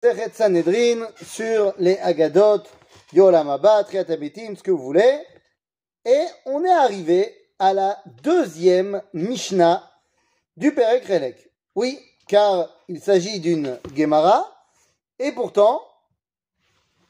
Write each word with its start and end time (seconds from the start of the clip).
Sechet 0.00 0.30
Sanhedrin 0.32 1.08
sur 1.26 1.74
les 1.78 1.98
Agadot, 1.98 2.62
Yolam 3.12 3.50
Abba, 3.50 3.82
Triatabitim, 3.82 4.54
ce 4.54 4.62
que 4.62 4.70
vous 4.70 4.78
voulez. 4.80 5.18
Et 6.04 6.24
on 6.46 6.64
est 6.64 6.70
arrivé 6.70 7.34
à 7.58 7.72
la 7.74 8.00
deuxième 8.22 9.02
Mishnah 9.12 9.90
du 10.56 10.72
Perek 10.72 11.04
Relek. 11.04 11.50
Oui, 11.74 11.98
car 12.28 12.68
il 12.86 13.00
s'agit 13.00 13.40
d'une 13.40 13.76
Gemara, 13.96 14.46
et 15.18 15.32
pourtant, 15.32 15.82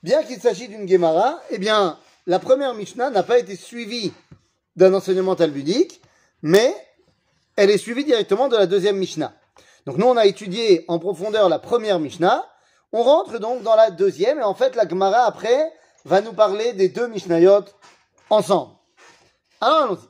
bien 0.03 0.23
qu'il 0.23 0.41
s'agisse 0.41 0.71
d'une 0.71 0.89
Gemara, 0.89 1.43
eh 1.51 1.59
bien, 1.59 1.99
la 2.27 2.39
première 2.39 2.73
Mishnah 2.73 3.11
n'a 3.11 3.23
pas 3.23 3.39
été 3.39 3.55
suivie 3.55 4.15
d'un 4.77 4.95
enseignement 4.95 5.37
talmudique, 5.37 6.01
mais 6.41 6.75
elle 7.55 7.69
est 7.69 7.77
suivie 7.77 8.07
directement 8.07 8.49
de 8.49 8.57
la 8.57 8.67
deuxième 8.67 8.97
Mishnah. 8.97 9.35
Donc 9.85 9.99
nous, 9.99 10.07
on 10.07 10.17
a 10.17 10.25
étudié 10.25 10.87
en 10.89 10.99
profondeur 10.99 11.51
la 11.51 11.59
première 11.59 12.01
Mishnah, 12.01 12.47
on 12.93 13.03
rentre 13.03 13.39
donc 13.39 13.63
dans 13.63 13.77
la 13.77 13.91
deuxième, 13.91 14.39
et 14.39 14.43
en 14.43 14.55
fait, 14.55 14.75
la 14.77 14.89
Gemara, 14.89 15.25
après, 15.25 15.73
va 16.05 16.21
nous 16.21 16.33
parler 16.33 16.73
des 16.73 16.89
deux 16.89 17.09
Mishnayot 17.09 17.65
ensemble. 18.31 18.73
Alors, 19.61 19.83
allons-y. 19.83 20.09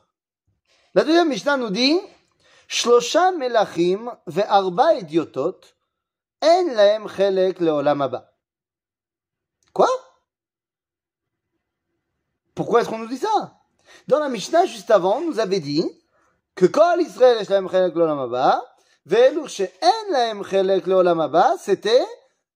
La 0.95 1.03
deuxième 1.03 1.29
Mishnah 1.29 1.57
nous 1.57 1.69
dit, 1.69 1.99
Shlosha 2.67 3.31
melachim 3.31 4.11
ve'arba 4.27 4.95
idiotot, 4.95 5.59
en 6.41 6.65
laem 6.73 7.07
chelek 7.07 7.59
leolam 7.59 8.01
haba. 8.01 8.31
Quoi? 9.73 9.89
Pourquoi 12.55 12.81
est-ce 12.81 12.89
qu'on 12.89 12.99
nous 12.99 13.07
dit 13.07 13.17
ça? 13.17 13.57
Dans 14.07 14.19
la 14.19 14.29
Mishnah, 14.29 14.65
juste 14.65 14.91
avant, 14.91 15.17
on 15.17 15.21
nous 15.21 15.39
avait 15.39 15.59
dit 15.59 15.85
que 16.55 16.65
Kol 16.65 17.01
Israël 17.01 17.45
laem 17.49 17.69
chelek 17.69 17.95
leolam 17.95 18.19
haba, 18.19 18.63
ve'elu 19.05 19.47
she'en 19.47 20.11
laem 20.11 20.43
chelek 20.43 20.85
leolam 20.87 21.19
haba, 21.19 21.55
c'était 21.59 22.05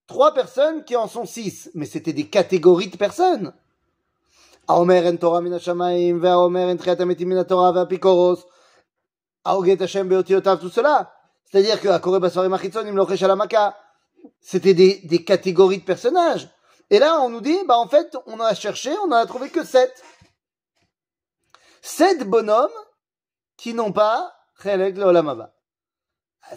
trois 0.08 0.34
personnes 0.34 0.84
qui 0.84 0.96
en 0.96 1.08
sont 1.08 1.26
six, 1.26 1.70
mais 1.74 1.86
c'était 1.86 2.14
des 2.14 2.28
catégories 2.28 2.90
de 2.90 2.98
personnes. 2.98 3.54
Torah 4.68 4.92
ve'apikoros, 7.72 8.46
Aoget 9.46 9.82
Hashem 9.82 10.08
beotiotav, 10.08 10.60
tout 10.60 10.70
cela. 10.70 11.14
C'est-à-dire 11.46 11.92
Akore 11.92 12.20
Basfarim 12.20 12.54
Achitzonim, 12.54 12.96
Lochesh 12.96 13.24
Alamaka, 13.24 13.78
c'était 14.40 14.74
des, 14.74 15.24
catégories 15.24 15.80
de 15.80 15.84
personnages. 15.84 16.50
Et 16.90 17.00
là, 17.00 17.20
on 17.22 17.30
nous 17.30 17.42
dit, 17.42 17.58
bah 17.68 17.78
en 17.78 17.88
fait, 17.88 18.16
on 18.26 18.40
a 18.40 18.54
cherché, 18.54 18.92
on 19.04 19.08
n'en 19.08 19.18
a 19.18 19.26
trouvé 19.26 19.50
que 19.50 19.64
sept. 19.64 20.04
Sept 21.82 22.28
bonhommes 22.28 22.70
qui 23.58 23.74
n'ont 23.74 23.92
pas. 23.92 24.34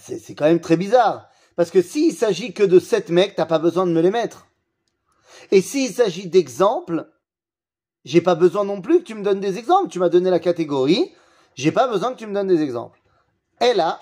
C'est 0.01 0.19
c'est 0.19 0.35
quand 0.35 0.45
même 0.45 0.61
très 0.61 0.77
bizarre. 0.77 1.29
Parce 1.57 1.71
que 1.71 1.83
s'il 1.83 2.15
s'agit 2.15 2.53
que 2.53 2.63
de 2.63 2.79
sept 2.79 3.09
mecs, 3.09 3.35
t'as 3.35 3.47
pas 3.47 3.59
besoin 3.59 3.87
de 3.87 3.93
me 3.93 4.03
les 4.03 4.11
mettre. 4.11 4.47
Et 5.51 5.63
s'il 5.63 5.93
s'agit 5.93 6.29
d'exemples, 6.29 7.11
j'ai 8.05 8.21
pas 8.21 8.35
besoin 8.35 8.65
non 8.65 8.81
plus 8.81 8.99
que 8.99 9.05
tu 9.05 9.15
me 9.15 9.23
donnes 9.23 9.41
des 9.41 9.59
exemples. 9.59 9.89
Tu 9.89 9.99
m'as 9.99 10.11
donné 10.11 10.31
la 10.31 10.39
catégorie, 10.39 11.13
j'ai 11.55 11.73
pas 11.73 11.89
besoin 11.89 12.13
que 12.13 12.19
tu 12.19 12.27
me 12.27 12.35
donnes 12.35 12.47
des 12.47 12.63
exemples. 12.63 13.01
Et 13.61 13.73
là, 13.73 14.01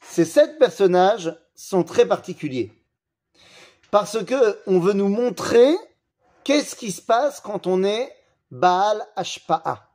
ces 0.00 0.24
sept 0.24 0.58
personnages 0.58 1.38
sont 1.54 1.84
très 1.84 2.06
particuliers. 2.06 2.72
Parce 3.90 4.24
que 4.24 4.58
on 4.66 4.80
veut 4.80 4.92
nous 4.92 5.08
montrer 5.08 5.74
qu'est-ce 6.44 6.74
qui 6.74 6.90
se 6.90 7.02
passe 7.02 7.40
quand 7.40 7.66
on 7.66 7.84
est 7.84 8.12
Baal 8.50 9.06
Ashpa'a. 9.14 9.88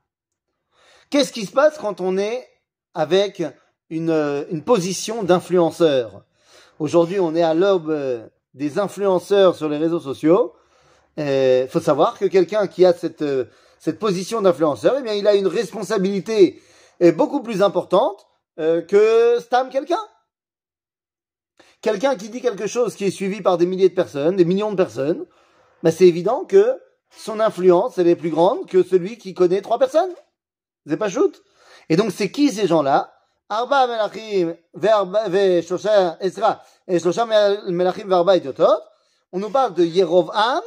Qu'est-ce 1.10 1.34
qui 1.34 1.46
se 1.46 1.52
passe 1.52 1.78
quand 1.78 2.00
on 2.02 2.18
est 2.18 2.48
avec 2.94 3.44
une, 3.90 4.10
euh, 4.10 4.46
une 4.50 4.64
position 4.64 5.24
d'influenceur? 5.24 6.24
Aujourd'hui, 6.80 7.20
on 7.20 7.36
est 7.36 7.44
à 7.44 7.54
l'aube 7.54 7.90
euh, 7.90 8.28
des 8.54 8.80
influenceurs 8.80 9.56
sur 9.56 9.70
les 9.70 9.78
réseaux 9.78 10.00
sociaux. 10.00 10.54
Il 11.18 11.68
faut 11.70 11.80
savoir 11.80 12.20
que 12.20 12.26
quelqu'un 12.26 12.68
qui 12.68 12.84
a 12.86 12.92
cette, 12.92 13.22
euh, 13.22 13.46
cette 13.80 14.00
position 14.00 14.42
d'influenceur, 14.42 14.96
eh 15.00 15.02
bien, 15.02 15.14
il 15.14 15.28
a 15.28 15.36
une 15.36 15.48
responsabilité 15.48 16.62
euh, 17.02 17.12
beaucoup 17.12 17.42
plus 17.42 17.62
importante 17.62 18.28
euh, 18.60 18.82
que 18.82 19.40
Stam 19.40 19.70
quelqu'un. 19.70 20.00
Quelqu'un 21.82 22.16
qui 22.16 22.30
dit 22.30 22.42
quelque 22.42 22.68
chose 22.68 22.96
qui 22.96 23.06
est 23.06 23.12
suivi 23.12 23.42
par 23.42 23.58
des 23.58 23.66
milliers 23.66 23.90
de 23.90 23.94
personnes, 23.94 24.36
des 24.36 24.46
millions 24.46 24.72
de 24.72 24.76
personnes, 24.76 25.26
ben 25.84 25.92
c'est 25.92 26.08
évident 26.08 26.46
que 26.46 26.78
son 27.16 27.40
influence, 27.40 27.98
elle 27.98 28.08
est 28.08 28.16
plus 28.16 28.32
grande 28.32 28.68
que 28.68 28.84
celui 28.84 29.18
qui 29.18 29.34
connaît 29.34 29.62
trois 29.62 29.78
personnes. 29.80 30.14
C'est 30.88 30.98
pas 30.98 31.10
shoot. 31.10 31.44
Et 31.90 31.96
donc, 31.96 32.12
c'est 32.12 32.32
qui 32.32 32.52
ces 32.52 32.68
gens-là? 32.68 33.15
Arba 33.50 33.88
melachim 33.88 34.56
ve'arba- 34.74 35.30
ve'shlosha- 35.30 36.18
Ezra, 36.20 36.64
et 36.88 37.00
shlosha 37.00 37.26
melachim 37.68 38.08
ve'arba 38.08 38.38
idiotot. 38.38 38.82
On 39.32 39.40
nous 39.40 39.50
parle 39.50 39.74
de 39.74 39.84
Yerovam, 39.84 40.64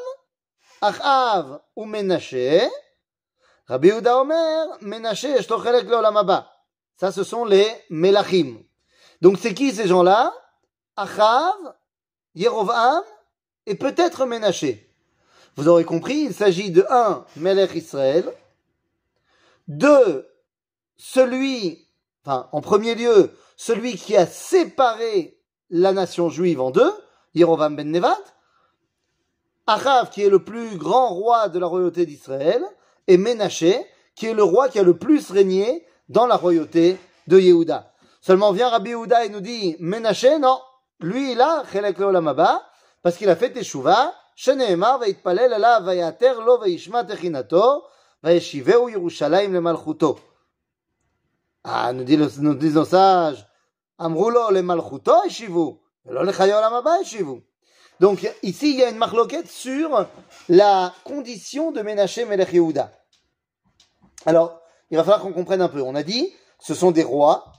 Achav 0.81 1.61
ou 1.75 1.85
Menashe. 1.85 2.69
Rabbi 3.67 3.89
Yehuda 3.89 4.19
Omer, 4.19 4.67
Menashe, 4.81 5.25
yesh 5.25 5.49
lo 5.49 5.63
chelek 5.63 5.89
leolam 5.89 6.17
haba. 6.17 6.51
Ça, 6.97 7.13
ce 7.13 7.25
sont 7.25 7.45
les 7.45 7.67
Melachim. 7.91 8.63
Donc, 9.21 9.39
c'est 9.39 9.55
qui 9.55 9.73
ces 9.73 9.89
gens-là? 9.89 10.33
Achav, 10.97 11.55
Yerovam 12.35 13.03
et 13.67 13.75
peut-être 13.75 14.25
Ménaché. 14.27 14.95
Vous 15.57 15.67
aurez 15.67 15.85
compris, 15.85 16.19
il 16.19 16.35
s'agit 16.35 16.71
de 16.71 16.87
un, 16.89 17.25
Melech 17.37 17.75
Israël, 17.75 18.33
deux, 19.67 20.29
celui, 20.97 21.88
en 22.29 22.61
premier 22.61 22.95
lieu, 22.95 23.31
celui 23.57 23.97
qui 23.97 24.17
a 24.17 24.27
séparé 24.27 25.39
la 25.71 25.93
nation 25.93 26.29
juive 26.29 26.61
en 26.61 26.71
deux, 26.71 26.93
Yerovam 27.35 27.77
ben 27.77 27.91
Nevat, 27.91 28.19
Achav, 29.67 30.11
qui 30.11 30.23
est 30.23 30.31
le 30.31 30.43
plus 30.43 30.77
grand 30.77 31.09
roi 31.09 31.49
de 31.49 31.59
la 31.59 31.67
royauté 31.67 32.07
d'Israël, 32.07 32.65
et 33.07 33.17
Ménaché, 33.17 33.85
qui 34.15 34.27
est 34.27 34.35
le 34.35 34.43
roi 34.43 34.69
qui 34.69 34.79
a 34.79 34.83
le 34.83 34.97
plus 34.97 35.31
régné 35.31 35.87
dans 36.09 36.27
la 36.27 36.37
royauté 36.37 36.99
de 37.27 37.39
Yehuda. 37.39 37.93
Seulement 38.21 38.53
vient 38.53 38.69
Rabbi 38.69 38.91
Yehuda 38.91 39.25
et 39.25 39.29
nous 39.29 39.41
dit, 39.41 39.77
Ménaché, 39.79 40.39
non, 40.39 40.59
lui 41.01 41.33
il 41.33 41.41
a 41.41 41.65
Chelek 41.73 41.99
Leolam 41.99 42.29
Haba, 42.29 42.63
parce 43.03 43.17
qu'il 43.17 43.29
a 43.29 43.37
fait 43.37 43.51
Teshuvah, 43.51 44.15
vayater 45.81 46.35
lo 46.45 46.59
vayishma 46.59 47.05
techinato, 47.05 47.85
vayeshiveu 48.23 48.91
Yerushalayim 48.91 49.53
lemalchuto. 49.53 50.19
Ah, 51.71 51.93
nous 51.93 52.03
le- 52.05 52.41
nous 52.41 52.55
disent 52.55 52.77
nos 52.77 52.87
sages, 52.87 53.47
Amrulo 53.99 54.51
le 54.51 54.63
malchuto. 54.63 55.13
Donc 58.01 58.27
ici, 58.43 58.71
il 58.71 58.77
y 58.79 58.83
a 58.85 58.89
une 58.89 58.97
marloquette 58.97 59.51
sur 59.51 60.07
la 60.49 60.95
condition 61.05 61.71
de 61.71 61.83
Ménaché 61.83 62.25
Melech 62.25 62.55
Yehuda. 62.55 62.91
Alors, 64.25 64.63
il 64.91 64.97
va 64.97 65.05
falloir 65.05 65.21
qu'on 65.21 65.35
comprenne 65.35 65.61
un 65.61 65.69
peu. 65.69 65.83
On 65.83 65.95
a 65.95 66.03
dit, 66.03 66.33
ce 66.59 66.73
sont 66.75 66.91
des 66.91 67.03
rois 67.03 67.53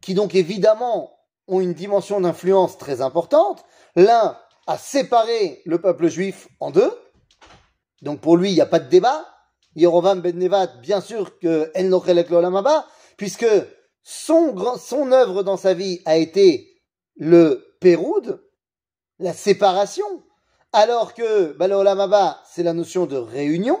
qui 0.00 0.14
donc 0.14 0.34
évidemment 0.34 1.16
ont 1.46 1.60
une 1.60 1.74
dimension 1.74 2.20
d'influence 2.20 2.78
très 2.78 3.00
importante. 3.00 3.64
L'un 3.94 4.36
a 4.66 4.76
séparé 4.76 5.62
le 5.66 5.80
peuple 5.80 6.08
juif 6.08 6.48
en 6.58 6.72
deux. 6.72 6.90
Donc 8.00 8.20
pour 8.20 8.36
lui, 8.36 8.50
il 8.50 8.54
n'y 8.54 8.60
a 8.60 8.66
pas 8.66 8.80
de 8.80 8.88
débat. 8.88 9.24
Yerovam 9.76 10.20
ben 10.20 10.36
Nevat, 10.36 10.66
bien 10.80 11.00
sûr 11.00 11.38
que 11.38 11.70
El 11.74 11.90
Nochelek 11.90 12.28
Lolam 12.30 12.56
Haba, 12.56 12.86
puisque 13.22 13.46
son, 14.02 15.12
œuvre 15.12 15.44
dans 15.44 15.56
sa 15.56 15.74
vie 15.74 16.00
a 16.06 16.16
été 16.16 16.82
le 17.14 17.76
Péroud, 17.78 18.42
la 19.20 19.32
séparation, 19.32 20.24
alors 20.72 21.14
que 21.14 21.52
bah, 21.52 21.68
le 21.68 21.76
Olam 21.76 22.00
Haba, 22.00 22.42
c'est 22.44 22.64
la 22.64 22.72
notion 22.72 23.06
de 23.06 23.16
réunion. 23.16 23.78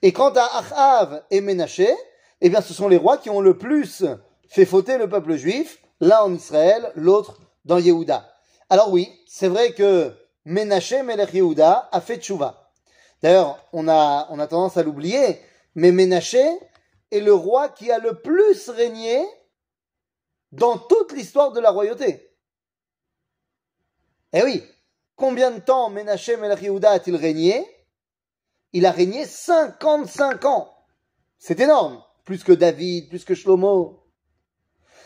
Et 0.00 0.14
quant 0.14 0.32
à 0.34 0.44
Achav 0.44 1.24
et 1.30 1.42
Ménaché, 1.42 1.94
eh 2.40 2.48
bien, 2.48 2.62
ce 2.62 2.72
sont 2.72 2.88
les 2.88 2.96
rois 2.96 3.18
qui 3.18 3.28
ont 3.28 3.42
le 3.42 3.58
plus 3.58 4.02
fait 4.48 4.64
fauter 4.64 4.96
le 4.96 5.10
peuple 5.10 5.36
juif, 5.36 5.78
l'un 6.00 6.20
en 6.20 6.32
Israël, 6.32 6.90
l'autre 6.94 7.42
dans 7.66 7.76
Yehuda. 7.76 8.26
Alors 8.70 8.90
oui, 8.94 9.12
c'est 9.26 9.48
vrai 9.48 9.74
que 9.74 10.10
Ménaché, 10.46 11.02
Melech 11.02 11.34
Yehuda, 11.34 11.90
a 11.92 12.00
fait 12.00 12.16
tchouva. 12.16 12.70
D'ailleurs, 13.22 13.62
on 13.74 13.88
a, 13.88 14.26
on 14.30 14.38
a 14.38 14.46
tendance 14.46 14.78
à 14.78 14.82
l'oublier, 14.82 15.38
mais 15.74 15.92
Ménaché 15.92 16.58
le 17.20 17.34
roi 17.34 17.68
qui 17.68 17.90
a 17.90 17.98
le 17.98 18.20
plus 18.20 18.68
régné 18.68 19.26
dans 20.52 20.78
toute 20.78 21.12
l'histoire 21.12 21.52
de 21.52 21.60
la 21.60 21.70
royauté. 21.70 22.34
Eh 24.32 24.42
oui, 24.42 24.62
combien 25.14 25.50
de 25.50 25.60
temps 25.60 25.88
Ménaché, 25.90 26.36
Melech 26.36 26.62
Yehuda 26.62 26.90
a-t-il 26.90 27.16
régné? 27.16 27.66
Il 28.72 28.86
a 28.86 28.90
régné 28.90 29.24
55 29.24 30.44
ans. 30.44 30.72
C'est 31.38 31.60
énorme. 31.60 32.02
Plus 32.24 32.42
que 32.42 32.52
David, 32.52 33.08
plus 33.08 33.24
que 33.24 33.34
Shlomo. 33.34 34.02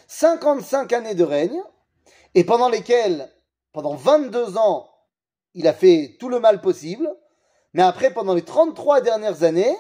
55 0.09 0.93
années 0.93 1.15
de 1.15 1.23
règne, 1.23 1.63
et 2.35 2.45
pendant 2.45 2.69
lesquelles, 2.69 3.31
pendant 3.73 3.95
22 3.95 4.57
ans, 4.57 4.91
il 5.55 5.69
a 5.69 5.73
fait 5.73 6.17
tout 6.19 6.29
le 6.29 6.41
mal 6.41 6.61
possible, 6.61 7.09
mais 7.75 7.83
après, 7.83 8.13
pendant 8.13 8.35
les 8.35 8.45
33 8.45 9.01
dernières 9.03 9.43
années, 9.43 9.77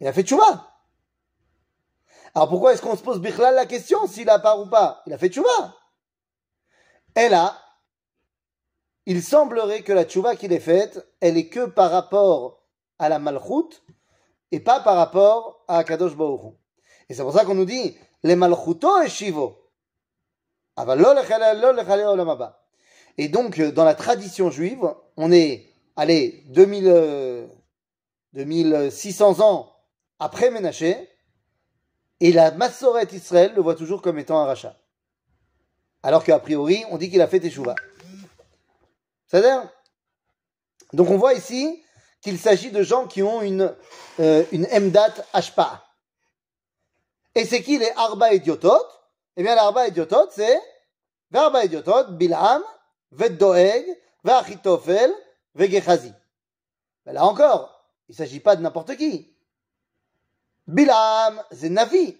il 0.00 0.06
a 0.06 0.12
fait 0.12 0.22
tchouva. 0.22 0.75
Alors 2.36 2.50
pourquoi 2.50 2.74
est-ce 2.74 2.82
qu'on 2.82 2.94
se 2.98 3.02
pose 3.02 3.18
Bichlal 3.18 3.54
la 3.54 3.64
question 3.64 4.06
s'il 4.06 4.28
a 4.28 4.38
part 4.38 4.60
ou 4.60 4.66
pas? 4.66 5.02
Il 5.06 5.12
a 5.14 5.16
fait 5.16 5.30
tchouva. 5.30 5.74
Et 7.16 7.30
là, 7.30 7.58
il 9.06 9.22
semblerait 9.22 9.80
que 9.80 9.94
la 9.94 10.04
tchouva 10.04 10.36
qu'il 10.36 10.52
est 10.52 10.60
faite, 10.60 11.02
elle 11.22 11.38
est 11.38 11.48
que 11.48 11.64
par 11.64 11.90
rapport 11.90 12.62
à 12.98 13.08
la 13.08 13.18
malchoute 13.18 13.82
et 14.52 14.60
pas 14.60 14.80
par 14.80 14.96
rapport 14.96 15.64
à 15.66 15.82
Kadosh 15.82 16.14
Baruch 16.14 16.52
Et 17.08 17.14
c'est 17.14 17.22
pour 17.22 17.32
ça 17.32 17.46
qu'on 17.46 17.54
nous 17.54 17.64
dit 17.64 17.96
les 18.22 18.36
malchuto 18.36 19.00
et 19.00 19.08
shivo. 19.08 19.56
Et 23.16 23.28
donc, 23.28 23.60
dans 23.62 23.84
la 23.84 23.94
tradition 23.94 24.50
juive, 24.50 24.94
on 25.16 25.32
est, 25.32 25.72
allez, 25.96 26.44
2000, 26.48 27.48
2600 28.34 29.40
ans 29.40 29.72
après 30.18 30.50
Ménaché, 30.50 31.15
et 32.20 32.32
la 32.32 32.50
Massoret 32.52 33.08
Israël 33.12 33.52
le 33.54 33.62
voit 33.62 33.74
toujours 33.74 34.02
comme 34.02 34.18
étant 34.18 34.40
un 34.40 34.46
rachat. 34.46 34.76
Alors 36.02 36.24
qu'a 36.24 36.38
priori, 36.38 36.84
on 36.90 36.98
dit 36.98 37.10
qu'il 37.10 37.20
a 37.20 37.28
fait 37.28 37.40
Teshuvah. 37.40 37.74
C'est-à-dire 39.26 39.68
Donc 40.92 41.10
on 41.10 41.18
voit 41.18 41.34
ici 41.34 41.82
qu'il 42.20 42.38
s'agit 42.38 42.70
de 42.70 42.82
gens 42.82 43.06
qui 43.06 43.22
ont 43.22 43.42
une, 43.42 43.74
euh, 44.20 44.44
une 44.52 44.66
Emdat 44.72 45.14
Ashpa. 45.32 45.84
Et 47.34 47.44
c'est 47.44 47.62
qui 47.62 47.78
les 47.78 47.90
Arba 47.96 48.32
Idiotot? 48.32 48.82
Eh 49.36 49.42
bien, 49.42 49.54
l'Arba 49.54 49.86
Idiotot, 49.88 50.30
c'est 50.30 50.58
Verba 51.30 51.64
Idiotot, 51.64 52.12
Bilam, 52.12 52.62
Veddoeg, 53.10 53.84
Vegechazi. 55.54 56.12
Là 57.04 57.24
encore, 57.24 57.86
il 58.08 58.12
ne 58.12 58.16
s'agit 58.16 58.40
pas 58.40 58.56
de 58.56 58.62
n'importe 58.62 58.96
qui. 58.96 59.35
Bilam, 60.66 61.42
c'est 61.52 61.70
Navi. 61.70 62.16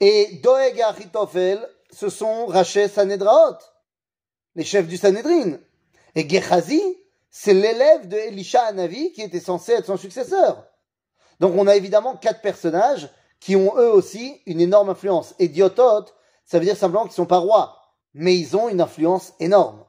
Et 0.00 0.40
Doeg 0.42 0.82
et 1.34 1.58
ce 1.90 2.08
sont 2.08 2.46
Raché 2.46 2.88
Sanedraot, 2.88 3.58
les 4.54 4.64
chefs 4.64 4.88
du 4.88 4.96
Sanhedrin. 4.96 5.58
Et 6.14 6.28
Gehazi, 6.28 6.82
c'est 7.30 7.54
l'élève 7.54 8.08
de 8.08 8.16
Elisha 8.16 8.72
Navi 8.72 9.12
qui 9.12 9.22
était 9.22 9.40
censé 9.40 9.72
être 9.72 9.86
son 9.86 9.96
successeur. 9.96 10.66
Donc 11.40 11.54
on 11.56 11.66
a 11.66 11.76
évidemment 11.76 12.16
quatre 12.16 12.40
personnages 12.40 13.08
qui 13.40 13.56
ont 13.56 13.76
eux 13.76 13.90
aussi 13.90 14.40
une 14.46 14.60
énorme 14.60 14.90
influence. 14.90 15.34
Et 15.38 15.48
Diotot, 15.48 16.06
ça 16.44 16.58
veut 16.58 16.64
dire 16.64 16.76
simplement 16.76 17.04
qu'ils 17.04 17.12
sont 17.12 17.26
pas 17.26 17.38
rois, 17.38 17.76
mais 18.14 18.36
ils 18.36 18.56
ont 18.56 18.68
une 18.68 18.80
influence 18.80 19.32
énorme. 19.40 19.84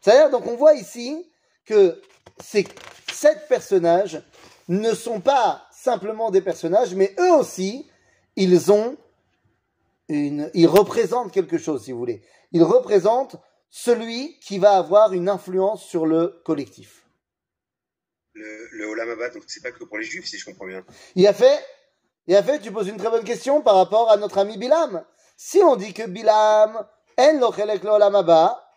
C'est-à-dire, 0.00 0.30
donc 0.30 0.46
on 0.46 0.56
voit 0.56 0.74
ici 0.74 1.30
que 1.64 2.00
ces 2.38 2.66
sept 3.12 3.48
personnages 3.48 4.22
ne 4.70 4.94
sont 4.94 5.20
pas 5.20 5.66
simplement 5.72 6.30
des 6.30 6.40
personnages, 6.40 6.94
mais 6.94 7.12
eux 7.18 7.32
aussi, 7.32 7.90
ils 8.36 8.70
ont 8.70 8.96
une, 10.08 10.48
ils 10.54 10.68
représentent 10.68 11.32
quelque 11.32 11.58
chose, 11.58 11.84
si 11.84 11.92
vous 11.92 11.98
voulez. 11.98 12.22
Ils 12.52 12.62
représentent 12.62 13.36
celui 13.68 14.38
qui 14.38 14.58
va 14.58 14.76
avoir 14.76 15.12
une 15.12 15.28
influence 15.28 15.84
sur 15.84 16.06
le 16.06 16.40
collectif. 16.44 17.04
Le, 18.34 18.68
le 18.70 18.86
Olam 18.86 19.10
Abba, 19.10 19.30
donc 19.30 19.42
c'est 19.48 19.60
pas 19.60 19.72
que 19.72 19.82
pour 19.82 19.98
les 19.98 20.04
juifs, 20.04 20.26
si 20.26 20.38
je 20.38 20.44
comprends 20.44 20.66
bien. 20.66 20.84
Il 21.16 21.26
a 21.26 21.34
fait, 21.34 21.58
il 22.28 22.36
a 22.36 22.42
fait, 22.42 22.60
tu 22.60 22.70
poses 22.70 22.86
une 22.86 22.96
très 22.96 23.10
bonne 23.10 23.24
question 23.24 23.62
par 23.62 23.74
rapport 23.74 24.08
à 24.08 24.16
notre 24.16 24.38
ami 24.38 24.56
Bilam. 24.56 25.04
Si 25.36 25.58
on 25.58 25.74
dit 25.74 25.92
que 25.92 26.06
Bilam, 26.06 26.86
en 27.18 27.38
lo 27.40 27.50
le 27.50 27.88
Olam 27.88 28.14
Abba, 28.14 28.70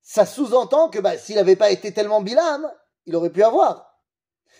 ça 0.00 0.24
sous-entend 0.24 0.88
que 0.88 1.00
bah, 1.00 1.18
s'il 1.18 1.36
n'avait 1.36 1.56
pas 1.56 1.70
été 1.70 1.92
tellement 1.92 2.22
Bilam, 2.22 2.72
il 3.04 3.14
aurait 3.14 3.30
pu 3.30 3.42
avoir. 3.42 3.91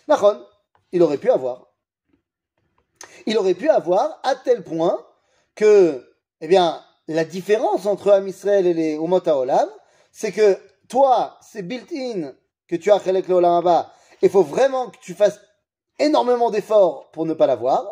Nahon, 0.08 0.44
il 0.92 1.02
aurait 1.02 1.18
pu 1.18 1.30
avoir. 1.30 1.68
Il 3.26 3.38
aurait 3.38 3.54
pu 3.54 3.68
avoir 3.68 4.20
à 4.22 4.34
tel 4.34 4.62
point 4.62 5.04
que, 5.54 6.04
eh 6.40 6.48
bien, 6.48 6.82
la 7.08 7.24
différence 7.24 7.86
entre 7.86 8.10
Am 8.10 8.26
Israël 8.26 8.66
et 8.66 8.74
les 8.74 8.94
Umot 8.94 9.26
Olam, 9.28 9.68
c'est 10.10 10.32
que 10.32 10.58
toi, 10.88 11.38
c'est 11.40 11.62
built-in 11.62 12.34
que 12.68 12.76
tu 12.76 12.90
as 12.90 13.00
Chelek 13.00 13.28
le 13.28 13.36
Olam 13.36 13.86
Il 14.22 14.30
faut 14.30 14.42
vraiment 14.42 14.90
que 14.90 14.98
tu 15.00 15.14
fasses 15.14 15.40
énormément 15.98 16.50
d'efforts 16.50 17.10
pour 17.10 17.26
ne 17.26 17.34
pas 17.34 17.46
l'avoir. 17.46 17.86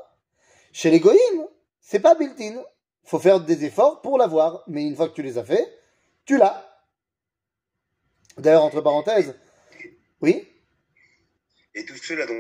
Chez 0.73 0.91
les 0.91 1.01
Goïm, 1.01 1.47
c'est 1.81 2.01
pas 2.01 2.15
built-in. 2.15 2.63
Il 3.05 3.09
faut 3.09 3.19
faire 3.19 3.41
des 3.41 3.65
efforts 3.65 4.01
pour 4.03 4.19
l'avoir. 4.19 4.63
Mais 4.67 4.85
une 4.85 4.97
fois 4.97 5.09
que 5.09 5.15
tu 5.15 5.23
les 5.23 5.39
as 5.39 5.45
fait, 5.45 5.67
tu 6.25 6.39
l'as. 6.39 6.65
D'ailleurs, 8.39 8.65
entre 8.65 8.81
parenthèses, 8.81 9.35
oui? 10.23 10.50
Et 11.75 11.84
tout 11.84 11.96
cela, 11.96 12.26
donc, 12.26 12.37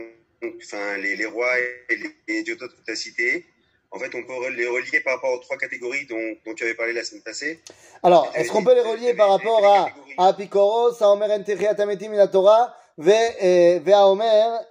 enfin, 0.62 0.96
les, 0.98 1.16
les 1.16 1.26
rois 1.26 1.58
et 1.88 1.96
les, 1.96 2.10
les 2.28 2.44
que 2.44 2.52
tu 2.84 2.90
as 2.92 2.96
cités, 2.96 3.46
en 3.92 3.98
fait, 3.98 4.14
on 4.14 4.22
peut 4.22 4.48
les 4.50 4.68
relier 4.68 5.00
par 5.00 5.14
rapport 5.14 5.32
aux 5.32 5.38
trois 5.38 5.56
catégories 5.56 6.06
dont, 6.06 6.36
dont 6.46 6.54
tu 6.54 6.62
avais 6.64 6.74
parlé 6.74 6.92
la 6.92 7.02
semaine 7.02 7.22
passée. 7.22 7.60
Alors, 8.02 8.30
est-ce 8.34 8.52
qu'on 8.52 8.62
peut 8.62 8.74
les 8.74 8.82
relier 8.82 9.14
par 9.14 9.30
rapport 9.30 9.64
à, 9.66 9.88
à 10.16 10.28
Apicoros, 10.28 11.02
à 11.02 11.08
Omer 11.10 11.30
Enteriat 11.30 11.74
Ametim 11.78 12.10
min 12.10 12.26
Torah, 12.28 12.74
à 12.98 14.08
Omer 14.08 14.66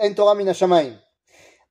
En 0.00 0.14
Torah 0.14 0.34
min 0.34 0.52
Shamaim 0.52 0.98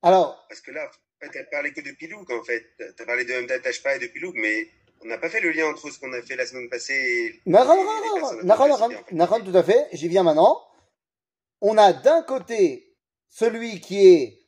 Alors. 0.01 0.45
Parce 0.47 0.61
que 0.61 0.71
là, 0.71 0.85
en 0.85 1.25
fait, 1.25 1.31
tu 1.31 1.39
as 1.39 1.43
parlé 1.45 1.73
que 1.73 1.81
de 1.81 1.91
Pilouk, 1.91 2.29
en 2.29 2.43
fait. 2.43 2.63
Tu 2.77 3.03
as 3.03 3.05
parlé 3.05 3.25
de 3.25 3.41
Mdat 3.41 3.67
Ashpa 3.67 3.95
et 3.97 3.99
de 3.99 4.07
Pilouk, 4.07 4.35
mais 4.35 4.67
on 5.03 5.07
n'a 5.07 5.17
pas 5.17 5.29
fait 5.29 5.41
le 5.41 5.51
lien 5.51 5.67
entre 5.67 5.89
ce 5.89 5.99
qu'on 5.99 6.13
a 6.13 6.21
fait 6.21 6.37
la 6.37 6.45
semaine 6.45 6.69
passée 6.69 6.93
et. 6.93 7.41
Nahon, 7.45 9.41
tout 9.41 9.57
à 9.57 9.63
fait. 9.63 9.87
J'y 9.91 10.07
viens 10.07 10.23
maintenant. 10.23 10.61
On 11.63 11.77
a 11.77 11.94
d'un 11.94 12.21
côté 12.21 12.95
celui 13.30 13.80
qui 13.80 14.06
est 14.06 14.44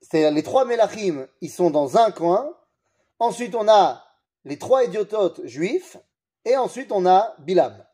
c'est 0.00 0.30
les 0.30 0.42
trois 0.42 0.64
Melachim, 0.64 1.26
ils 1.40 1.50
sont 1.50 1.70
dans 1.70 1.96
un 1.96 2.10
coin. 2.10 2.54
Ensuite, 3.18 3.54
on 3.54 3.68
a 3.68 4.04
les 4.44 4.58
trois 4.58 4.84
idiototes 4.84 5.44
juifs. 5.44 5.96
Et 6.44 6.56
ensuite, 6.56 6.92
on 6.92 7.06
a 7.06 7.34
Bilam. 7.40 7.84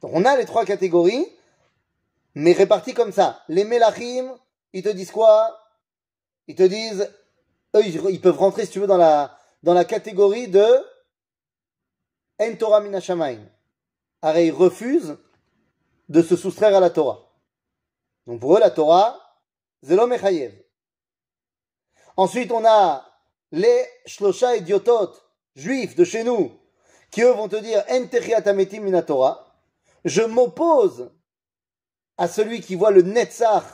Donc, 0.00 0.10
on 0.14 0.24
a 0.24 0.36
les 0.36 0.44
trois 0.44 0.64
catégories, 0.64 1.26
mais 2.34 2.52
réparties 2.52 2.92
comme 2.92 3.12
ça. 3.12 3.42
Les 3.48 3.64
Melachim, 3.64 4.36
ils 4.72 4.82
te 4.82 4.90
disent 4.90 5.10
quoi? 5.10 5.58
Ils 6.48 6.54
te 6.54 6.62
disent, 6.62 7.10
eux, 7.74 7.82
ils 7.84 8.20
peuvent 8.20 8.38
rentrer, 8.38 8.66
si 8.66 8.72
tu 8.72 8.80
veux, 8.80 8.86
dans 8.86 8.96
la, 8.98 9.84
catégorie 9.84 10.48
de 10.48 10.66
En 12.38 12.54
Torah 12.56 12.80
Minashamayim. 12.80 13.44
Alors, 14.20 14.40
ils 14.40 14.52
refusent 14.52 15.16
de 16.08 16.22
se 16.22 16.36
soustraire 16.36 16.76
à 16.76 16.80
la 16.80 16.90
Torah. 16.90 17.25
Donc, 18.26 18.40
pour 18.40 18.56
eux, 18.56 18.60
la 18.60 18.70
Torah, 18.70 19.18
Zelo 19.82 20.06
Mechayev. 20.06 20.52
Ensuite, 22.16 22.50
on 22.50 22.64
a 22.64 23.04
les 23.52 23.86
shlosha 24.06 24.56
idiotot 24.56 25.12
juifs 25.54 25.94
de 25.94 26.04
chez 26.04 26.24
nous 26.24 26.52
qui 27.10 27.22
eux 27.22 27.30
vont 27.30 27.48
te 27.48 27.56
dire 27.56 27.84
En 27.88 28.80
minatora. 28.82 29.54
Je 30.04 30.22
m'oppose 30.22 31.10
à 32.16 32.28
celui 32.28 32.60
qui 32.60 32.74
voit 32.74 32.90
le 32.90 33.02
Netzach 33.02 33.64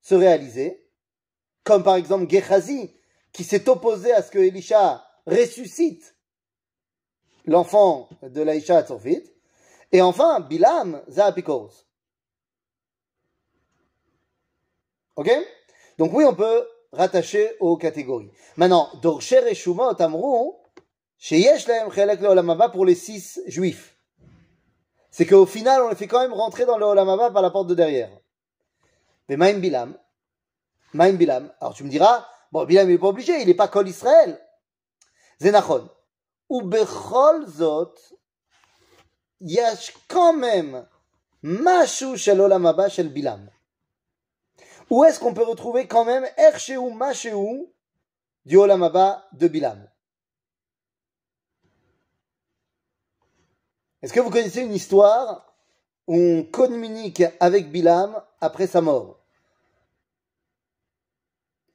se 0.00 0.14
réaliser, 0.14 0.88
comme 1.64 1.82
par 1.82 1.96
exemple 1.96 2.30
Gehazi 2.30 2.94
qui 3.32 3.44
s'est 3.44 3.68
opposé 3.68 4.12
à 4.12 4.22
ce 4.22 4.30
que 4.30 4.38
Elisha 4.38 5.04
ressuscite 5.26 6.16
l'enfant 7.44 8.08
de 8.22 8.42
l'Aïcha 8.42 8.82
Tzorfit. 8.82 9.22
Et 9.92 10.02
enfin, 10.02 10.40
Bilam 10.40 11.02
Zaapikoros. 11.08 11.89
Ok? 15.16 15.30
Donc 15.98 16.12
oui, 16.14 16.24
on 16.24 16.34
peut 16.34 16.66
rattachés 16.92 17.56
aux 17.60 17.76
catégories. 17.76 18.30
Maintenant, 18.56 18.88
Dorsher 19.02 19.46
et 19.48 19.54
Shumot 19.54 20.00
Amrou, 20.00 20.56
Sheyesh 21.18 21.66
Lahem 21.66 21.92
Chelek 21.92 22.20
Leolamaba 22.20 22.68
pour 22.68 22.84
les 22.84 22.94
six 22.94 23.40
juifs. 23.46 23.96
C'est 25.10 25.26
qu'au 25.26 25.46
final, 25.46 25.82
on 25.82 25.88
les 25.88 25.96
fait 25.96 26.06
quand 26.06 26.20
même 26.20 26.32
rentrer 26.32 26.64
dans 26.64 26.78
le 26.78 26.86
Olamaba 26.86 27.30
par 27.30 27.42
la 27.42 27.50
porte 27.50 27.66
de 27.66 27.74
derrière. 27.74 28.10
Mais 29.28 29.36
Maïm 29.36 29.60
Bilam, 29.60 29.96
Maïm 30.94 31.16
Bilam, 31.16 31.52
alors 31.60 31.74
tu 31.74 31.84
me 31.84 31.90
diras, 31.90 32.26
bon, 32.52 32.64
Bilam 32.64 32.88
il 32.88 32.94
est 32.94 32.98
pas 32.98 33.08
obligé, 33.08 33.40
il 33.40 33.46
n'est 33.46 33.54
pas 33.54 33.68
Kol 33.68 33.88
Israël. 33.88 34.40
Zenachon. 35.40 35.88
Ou 36.48 36.62
Bechol 36.62 37.46
Zot, 37.46 37.94
Yash 39.40 39.94
quand 40.08 40.32
même, 40.32 40.86
Mashu 41.42 42.16
Shel 42.16 42.40
Olamaba 42.40 42.88
Shel 42.88 43.08
Bilam. 43.08 43.50
Où 44.90 45.04
est-ce 45.04 45.20
qu'on 45.20 45.32
peut 45.32 45.44
retrouver 45.44 45.86
quand 45.86 46.04
même 46.04 46.26
Ersheu 46.36 46.90
Masheu 46.90 47.72
du 48.44 48.56
Olamaba 48.56 49.24
de 49.32 49.46
Bilam? 49.46 49.88
Est-ce 54.02 54.12
que 54.12 54.20
vous 54.20 54.30
connaissez 54.30 54.62
une 54.62 54.74
histoire 54.74 55.54
où 56.08 56.16
on 56.16 56.42
communique 56.42 57.22
avec 57.38 57.70
Bilam 57.70 58.20
après 58.40 58.66
sa 58.66 58.80
mort? 58.80 59.20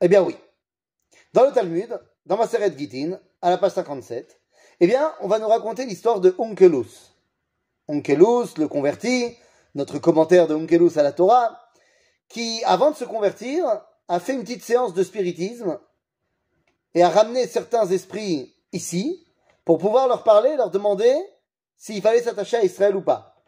Eh 0.02 0.10
bien 0.10 0.22
oui. 0.22 0.36
Dans 1.32 1.46
le 1.46 1.54
Talmud, 1.54 2.00
dans 2.26 2.38
ma 2.38 2.48
Gitin, 2.48 3.20
à 3.42 3.50
la 3.50 3.58
page 3.58 3.74
57, 3.74 4.42
eh 4.82 4.88
bien, 4.88 5.14
on 5.22 5.28
va 5.28 5.40
nous 5.40 5.48
raconter 5.48 5.86
l'histoire 5.86 6.20
de 6.20 6.36
Onkelos. 6.38 7.14
Onkelos, 7.88 8.58
le 8.58 8.68
converti, 8.68 9.38
notre 9.74 10.00
commentaire 10.00 10.48
de 10.48 10.56
Onkelos 10.56 10.98
à 10.98 11.04
la 11.04 11.12
Torah, 11.12 11.65
qui, 12.28 12.64
avant 12.66 12.92
de 12.92 12.96
se 12.96 13.06
convertir, 13.06 13.66
a 14.08 14.20
fait 14.20 14.34
une 14.34 14.42
petite 14.42 14.64
séance 14.64 14.94
de 14.94 15.04
spiritisme 15.04 15.80
et 16.94 17.04
a 17.04 17.10
ramené 17.10 17.48
certains 17.48 17.88
esprits 17.88 18.56
ici 18.72 19.26
pour 19.64 19.78
pouvoir 19.78 20.08
leur 20.08 20.24
parler, 20.24 20.56
leur 20.56 20.70
demander 20.70 21.14
s'il 21.78 22.02
fallait 22.02 22.22
s'attacher 22.22 22.58
à 22.58 22.64
Israël 22.64 22.96
ou 22.96 23.02
pas. 23.02 23.44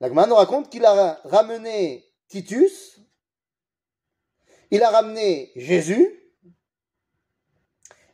L'Agma 0.00 0.26
nous 0.26 0.36
raconte 0.36 0.70
qu'il 0.70 0.84
a 0.84 1.20
ramené 1.24 2.04
Titus, 2.28 3.00
il 4.70 4.82
a 4.82 4.90
ramené 4.90 5.50
Jésus, 5.56 6.14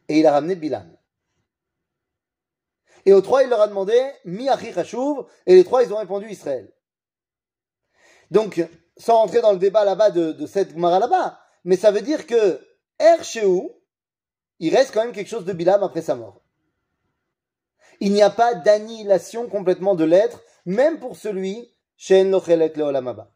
et 0.09 0.21
il 0.21 0.27
a 0.27 0.33
ramené 0.33 0.55
Bilan. 0.55 0.87
Et 3.07 3.13
aux 3.13 3.21
trois, 3.21 3.43
il 3.43 3.51
leur 3.51 3.61
a 3.61 3.69
demandé 3.69 3.99
Mi 4.25 4.47
Chashuv, 4.47 5.27
et 5.47 5.55
les 5.55 5.65
trois, 5.65 5.83
ils 5.83 5.93
ont 5.93 5.99
répondu 5.99 6.31
Israël. 6.31 6.73
Donc, 8.31 8.67
sans 8.97 9.17
rentrer 9.17 9.41
dans 9.41 9.53
le 9.53 9.59
débat 9.59 9.85
là-bas 9.85 10.11
de, 10.11 10.47
cette 10.47 10.73
Gemara 10.73 10.99
là-bas, 10.99 11.39
mais 11.65 11.77
ça 11.77 11.91
veut 11.91 12.03
dire 12.03 12.27
que 12.27 12.61
Er 12.99 13.17
il 14.61 14.75
reste 14.75 14.95
quand 14.95 15.03
même 15.03 15.13
quelque 15.13 15.29
chose 15.29 15.45
de 15.45 15.53
Bilam 15.53 15.83
après 15.83 16.03
sa 16.03 16.15
mort. 16.15 16.41
Il 18.01 18.13
n'y 18.13 18.23
a 18.23 18.31
pas 18.31 18.55
d'annihilation 18.55 19.49
complètement 19.49 19.95
de 19.95 20.05
l'être, 20.05 20.41
même 20.65 21.01
pour 21.01 21.17
celui 21.17 21.75
chez 21.97 22.25
Nochelek 22.25 22.77
Leolamaba. 22.77 23.31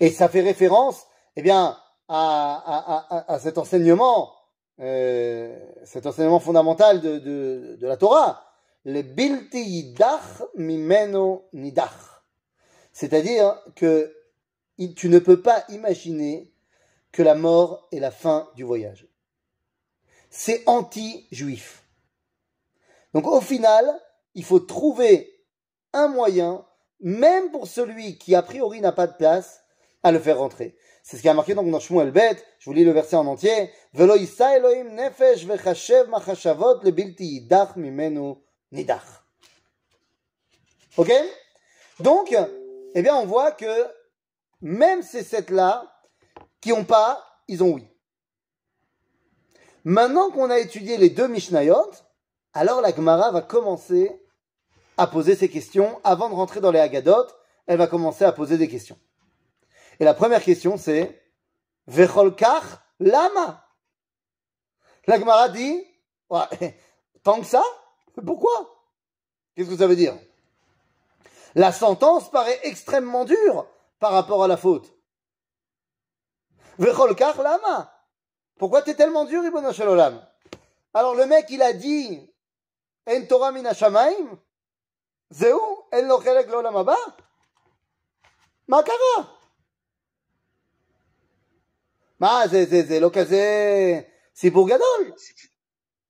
Et 0.00 0.10
ça 0.10 0.28
fait 0.28 0.40
référence, 0.40 1.06
eh 1.36 1.42
bien, 1.42 1.78
à, 2.08 3.38
cet 3.40 3.58
enseignement, 3.58 4.32
euh, 4.80 5.58
cet 5.84 6.06
enseignement 6.06 6.40
fondamental 6.40 7.00
de, 7.00 7.78
la 7.80 7.96
Torah, 7.96 8.44
le 8.84 9.02
bilti 9.02 9.62
yidach 9.62 10.42
mimeno 10.56 11.48
nidach. 11.52 12.13
C'est-à-dire 12.94 13.60
que 13.74 14.16
tu 14.96 15.08
ne 15.08 15.18
peux 15.18 15.42
pas 15.42 15.64
imaginer 15.68 16.50
que 17.12 17.22
la 17.22 17.34
mort 17.34 17.86
est 17.92 17.98
la 17.98 18.12
fin 18.12 18.48
du 18.54 18.62
voyage. 18.62 19.08
C'est 20.30 20.62
anti-juif. 20.66 21.82
Donc 23.12 23.26
au 23.26 23.40
final, 23.40 23.84
il 24.34 24.44
faut 24.44 24.60
trouver 24.60 25.44
un 25.92 26.08
moyen, 26.08 26.64
même 27.00 27.50
pour 27.50 27.66
celui 27.66 28.16
qui 28.16 28.34
a 28.34 28.42
priori 28.42 28.80
n'a 28.80 28.92
pas 28.92 29.08
de 29.08 29.16
place, 29.16 29.60
à 30.04 30.12
le 30.12 30.20
faire 30.20 30.38
rentrer. 30.38 30.76
C'est 31.02 31.16
ce 31.16 31.22
qui 31.22 31.28
a 31.28 31.34
marqué 31.34 31.54
donc 31.54 31.70
dans 31.70 31.80
Shmuel 31.80 32.12
Bet, 32.12 32.36
je 32.58 32.66
vous 32.66 32.74
lis 32.74 32.84
le 32.84 32.92
verset 32.92 33.16
en 33.16 33.26
entier. 33.26 33.70
Ok? 40.96 41.12
Donc, 42.00 42.36
eh 42.94 43.02
bien, 43.02 43.14
on 43.16 43.26
voit 43.26 43.52
que 43.52 43.86
même 44.60 45.02
ces 45.02 45.22
sept-là 45.22 45.84
qui 46.60 46.70
n'ont 46.70 46.84
pas, 46.84 47.22
ils 47.48 47.62
ont 47.62 47.72
oui. 47.72 47.86
Maintenant 49.84 50.30
qu'on 50.30 50.48
a 50.48 50.58
étudié 50.58 50.96
les 50.96 51.10
deux 51.10 51.28
Mishnayot, 51.28 51.90
alors 52.54 52.80
la 52.80 52.94
Gemara 52.94 53.30
va 53.32 53.42
commencer 53.42 54.10
à 54.96 55.06
poser 55.06 55.34
ses 55.34 55.50
questions. 55.50 56.00
Avant 56.04 56.30
de 56.30 56.34
rentrer 56.34 56.60
dans 56.60 56.70
les 56.70 56.78
Haggadot, 56.78 57.26
elle 57.66 57.78
va 57.78 57.86
commencer 57.86 58.24
à 58.24 58.32
poser 58.32 58.56
des 58.56 58.68
questions. 58.68 58.98
Et 60.00 60.04
la 60.04 60.14
première 60.14 60.42
question, 60.42 60.76
c'est 60.76 61.20
Vecholkar 61.86 62.82
lama? 63.00 63.68
La 65.06 65.18
Gemara 65.18 65.48
dit 65.50 65.84
Tant 67.22 67.40
que 67.40 67.46
ça 67.46 67.62
Pourquoi? 68.26 68.86
Qu'est-ce 69.54 69.68
que 69.68 69.76
ça 69.76 69.86
veut 69.86 69.96
dire? 69.96 70.16
La 71.54 71.72
sentence 71.72 72.30
paraît 72.30 72.60
extrêmement 72.64 73.24
dure 73.24 73.66
par 73.98 74.12
rapport 74.12 74.42
à 74.44 74.48
la 74.48 74.56
faute. 74.56 74.92
lama. 76.78 77.92
Pourquoi 78.58 78.82
t'es 78.82 78.94
tellement 78.94 79.24
dur, 79.24 79.44
Ibn 79.44 79.70
Alors 80.94 81.14
le 81.14 81.26
mec, 81.26 81.46
il 81.50 81.62
a 81.62 81.72
dit 81.72 82.30
En 83.08 83.24
Torah 83.26 83.52
min 83.52 83.64
Hashamaim 83.64 84.38
Zeu 85.32 85.54
En 85.92 86.02
lo 86.02 86.20
chelek 86.20 86.48
l'olam 86.48 86.76
haba 86.76 86.96
Ma, 92.20 92.48
c'est 92.48 93.00
lo 93.00 93.10
c'est 94.34 94.50
pour 94.50 94.66
gadol 94.66 95.14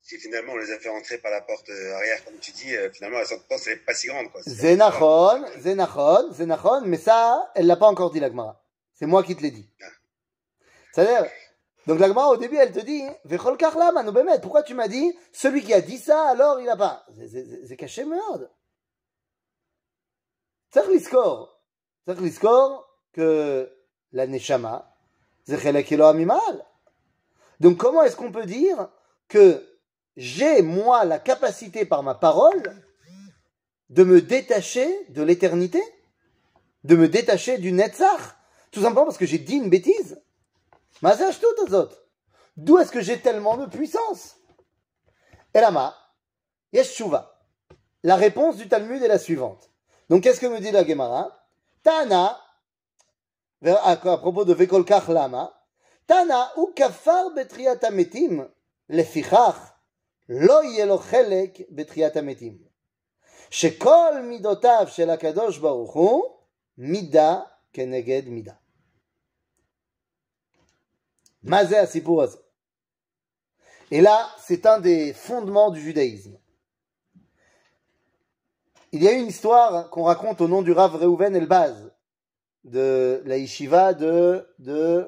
si 0.04 0.18
finalement 0.18 0.52
on 0.52 0.58
les 0.58 0.70
a 0.70 0.78
fait 0.78 0.90
rentrer 0.90 1.16
par 1.16 1.30
la 1.30 1.40
porte 1.40 1.70
euh, 1.70 1.94
arrière, 1.94 2.23
comme 2.26 2.37
tu 2.38 2.52
dis, 2.52 2.76
euh, 2.76 2.90
finalement 2.92 3.18
la 3.18 3.25
sentence 3.25 3.66
n'est 3.66 3.76
pas 3.76 3.94
si 3.94 4.06
grande. 4.06 4.26
Zénachon, 4.46 5.42
Zénachon, 5.58 6.30
Zénachon, 6.30 6.82
mais 6.84 6.99
ça, 6.99 7.50
elle 7.54 7.66
l'a 7.66 7.76
pas 7.76 7.87
encore 7.87 8.11
dit 8.11 8.20
l'Agmara. 8.20 8.62
C'est 8.92 9.06
moi 9.06 9.23
qui 9.23 9.34
te 9.34 9.42
l'ai 9.42 9.50
dit. 9.50 9.66
Ah. 9.80 9.87
C'est-à-dire, 10.92 11.30
donc 11.87 11.99
l'Agmara 11.99 12.28
au 12.28 12.37
début 12.37 12.56
elle 12.56 12.73
te 12.73 12.80
dit, 12.80 13.02
Vechol 13.25 13.56
Karlam, 13.56 14.12
pourquoi 14.42 14.62
tu 14.62 14.75
m'as 14.75 14.88
dit, 14.88 15.16
celui 15.32 15.62
qui 15.62 15.73
a 15.73 15.80
dit 15.80 15.99
ça, 15.99 16.28
alors 16.28 16.61
il 16.61 16.66
n'a 16.66 16.76
pas. 16.76 17.06
C'est 17.66 17.76
caché 17.76 18.04
merde. 18.04 18.50
C'est 20.70 20.87
l'iscore. 20.88 21.62
C'est 22.06 22.20
l'iscore 22.20 22.94
que. 23.12 23.70
Donc 27.58 27.78
comment 27.78 28.02
est-ce 28.04 28.14
qu'on 28.14 28.30
peut 28.30 28.46
dire 28.46 28.88
que 29.26 29.73
j'ai, 30.16 30.62
moi, 30.62 31.04
la 31.04 31.18
capacité 31.18 31.85
par 31.85 32.02
ma 32.02 32.14
parole 32.14 32.62
de 33.90 34.04
me 34.04 34.21
détacher 34.21 34.88
de 35.11 35.23
l'éternité, 35.23 35.83
de 36.85 36.97
me 36.97 37.09
détacher 37.09 37.59
du 37.59 37.73
Netzach, 37.73 38.37
tout 38.71 38.83
simplement 38.83 39.04
parce 39.04 39.18
que 39.18 39.26
j'ai 39.26 39.38
dit 39.38 39.56
une 39.56 39.71
bêtise. 39.71 40.21
tout 41.00 41.88
D'où 42.56 42.78
est-ce 42.78 42.92
que 42.92 43.00
j'ai 43.00 43.21
tellement 43.21 43.56
de 43.56 43.66
puissance? 43.66 44.37
Elama, 45.52 45.97
Yeshuva. 46.73 47.40
La 48.02 48.16
réponse 48.16 48.56
du 48.56 48.68
Talmud 48.68 49.02
est 49.02 49.09
la 49.09 49.18
suivante. 49.18 49.71
Donc 50.09 50.23
qu'est-ce 50.23 50.40
que 50.40 50.47
me 50.47 50.61
dit 50.61 50.71
la 50.71 50.87
Gemara? 50.87 51.47
Tana, 51.83 52.38
à 53.62 53.97
propos 53.97 54.44
de 54.44 54.54
Vekolkach 54.54 55.09
Lama, 55.09 55.52
Tana 56.06 56.52
ou 56.56 56.73
kafar 56.75 57.30
betriatametim, 57.30 58.49
lefichach, 58.88 59.73
לא 60.29 60.63
יהיה 60.63 60.85
לו 60.85 60.97
חלק 60.97 61.57
בתחיית 61.69 62.17
המתים. 62.17 62.57
שכל 63.49 64.21
מידותיו 64.23 64.85
של 64.88 65.09
הקדוש 65.09 65.57
ברוך 65.57 65.93
הוא 65.93 66.23
מידה 66.77 67.39
כנגד 67.73 68.21
מידה. 68.27 68.53
מה 71.43 71.65
זה 71.65 71.81
הסיפור 71.81 72.23
הזה? 72.23 72.38
Et 73.91 74.01
là, 74.01 74.29
c'est 74.38 74.67
un 74.67 74.79
des 74.79 75.13
fondements 75.13 75.71
du 75.71 75.81
judaïsme. 75.81 76.38
Il 78.91 79.03
y 79.03 79.07
a 79.07 79.13
une 79.13 79.25
histoire 79.25 79.89
qu'on 79.89 80.03
raconte 80.03 80.41
au 80.41 80.47
nom 80.47 80.61
du 80.61 80.71
Rav 80.71 80.95
Reuven 80.95 81.35
Elbaz, 81.35 81.91
de 82.63 83.23
la 83.25 83.38
yeshiva 83.38 83.95
de, 83.95 84.47
de 84.59 85.07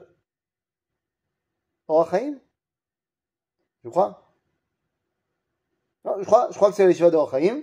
Orachaim, 1.88 2.40
je 3.84 3.90
crois 3.90 4.25
je 6.19 6.25
crois, 6.25 6.49
je 6.51 6.57
crois 6.57 6.71
que 6.71 6.77
c'est 6.77 6.87
l'Eshiva 6.87 7.11
de 7.11 7.17
Orchaim. 7.17 7.61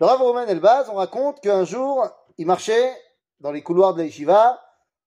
Le 0.00 0.06
Rav 0.06 0.20
Roman 0.20 0.42
Elbaz, 0.42 0.88
on 0.90 0.94
raconte 0.94 1.40
qu'un 1.40 1.64
jour, 1.64 2.06
il 2.36 2.46
marchait 2.46 2.94
dans 3.40 3.50
les 3.50 3.62
couloirs 3.62 3.94
de 3.94 4.02
la 4.02 4.60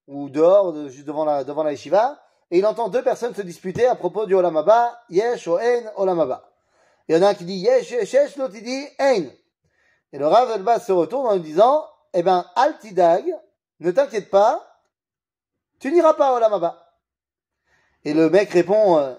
ou 0.08 0.30
dehors, 0.30 0.90
juste 0.90 1.08
devant 1.08 1.24
la, 1.24 1.44
devant 1.44 1.66
et 2.52 2.60
il 2.60 2.66
entend 2.66 2.90
deux 2.90 3.02
personnes 3.02 3.34
se 3.34 3.42
disputer 3.42 3.88
à 3.88 3.96
propos 3.96 4.26
du 4.26 4.36
Olamaba, 4.36 5.00
Yesh 5.10 5.48
ou 5.48 5.58
En 5.58 5.84
Olamaba. 5.96 6.50
Il 7.08 7.16
y 7.16 7.18
en 7.18 7.24
a 7.24 7.30
un 7.30 7.34
qui 7.34 7.46
dit 7.46 7.56
Yesh, 7.56 7.92
Yesh, 7.92 8.14
Yesh, 8.14 8.36
l'autre 8.36 8.56
il 8.56 8.64
dit 8.64 8.88
Ein. 9.00 9.30
Et 10.12 10.18
le 10.18 10.28
Rav 10.28 10.52
Elbaz 10.52 10.86
se 10.86 10.92
retourne 10.92 11.28
en 11.28 11.34
lui 11.36 11.42
disant, 11.42 11.86
eh 12.14 12.22
ben, 12.22 12.46
Altidag, 12.56 13.24
ne 13.80 13.92
t'inquiète 13.92 14.30
pas, 14.30 14.62
tu 15.80 15.92
n'iras 15.92 16.14
pas 16.14 16.34
au 16.34 16.36
Olamaba. 16.36 16.94
Et 18.04 18.14
le 18.14 18.30
mec 18.30 18.50
répond, 18.50 18.98
euh, 18.98 19.16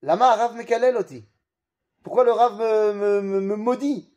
Lama 0.00 0.34
Rav 0.34 0.56
Mekalel 0.56 0.96
oti. 0.96 1.28
Pourquoi 2.02 2.24
le 2.24 2.32
Rav 2.32 2.58
me, 2.58 3.56
maudit? 3.56 4.12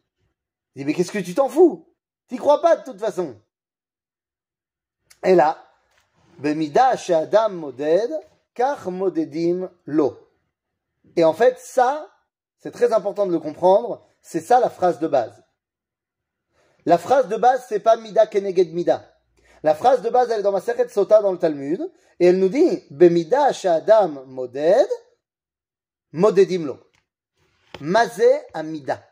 Il 0.76 0.80
dit, 0.80 0.86
mais 0.86 0.94
qu'est-ce 0.94 1.12
que 1.12 1.20
tu 1.20 1.36
t'en 1.36 1.50
fous? 1.50 1.88
T'y 2.28 2.38
crois 2.38 2.62
pas 2.62 2.76
de 2.78 2.84
toute 2.84 3.00
façon. 3.00 3.40
Et 5.24 5.36
là, 5.36 5.58
Bemida 6.40 6.96
Adam 7.10 7.50
Moded, 7.50 8.12
car 8.54 8.92
Modedim 8.92 9.70
Lo. 9.86 10.18
Et 11.16 11.24
en 11.24 11.34
fait, 11.34 11.60
ça, 11.60 12.10
c'est 12.58 12.72
très 12.72 12.94
important 12.94 13.26
de 13.26 13.32
le 13.32 13.40
comprendre, 13.40 14.06
c'est 14.22 14.42
ça 14.42 14.60
la 14.60 14.70
phrase 14.70 15.00
de 15.00 15.08
base. 15.08 15.44
La 16.86 16.98
phrase 16.98 17.28
de 17.28 17.36
base, 17.38 17.66
c'est 17.70 17.80
pas 17.80 17.96
Mida 17.98 18.28
Keneged 18.28 18.74
Mida. 18.74 19.12
La 19.64 19.74
phrase 19.74 20.02
de 20.02 20.10
base, 20.10 20.30
elle 20.30 20.42
est 20.42 20.44
dans 20.44 20.52
ma 20.52 20.62
Seret 20.62 20.90
Sota 20.90 21.22
dans 21.22 21.32
le 21.32 21.40
Talmud, 21.40 21.82
et 22.20 22.28
elle 22.28 22.40
nous 22.40 22.50
dit, 22.50 22.84
Bemida 22.92 23.50
Adam 23.64 24.26
Moded, 24.26 24.88
Modedim 26.12 26.66
Lo. 26.66 26.80
Mazé 27.82 28.30
Amida. 28.54 29.04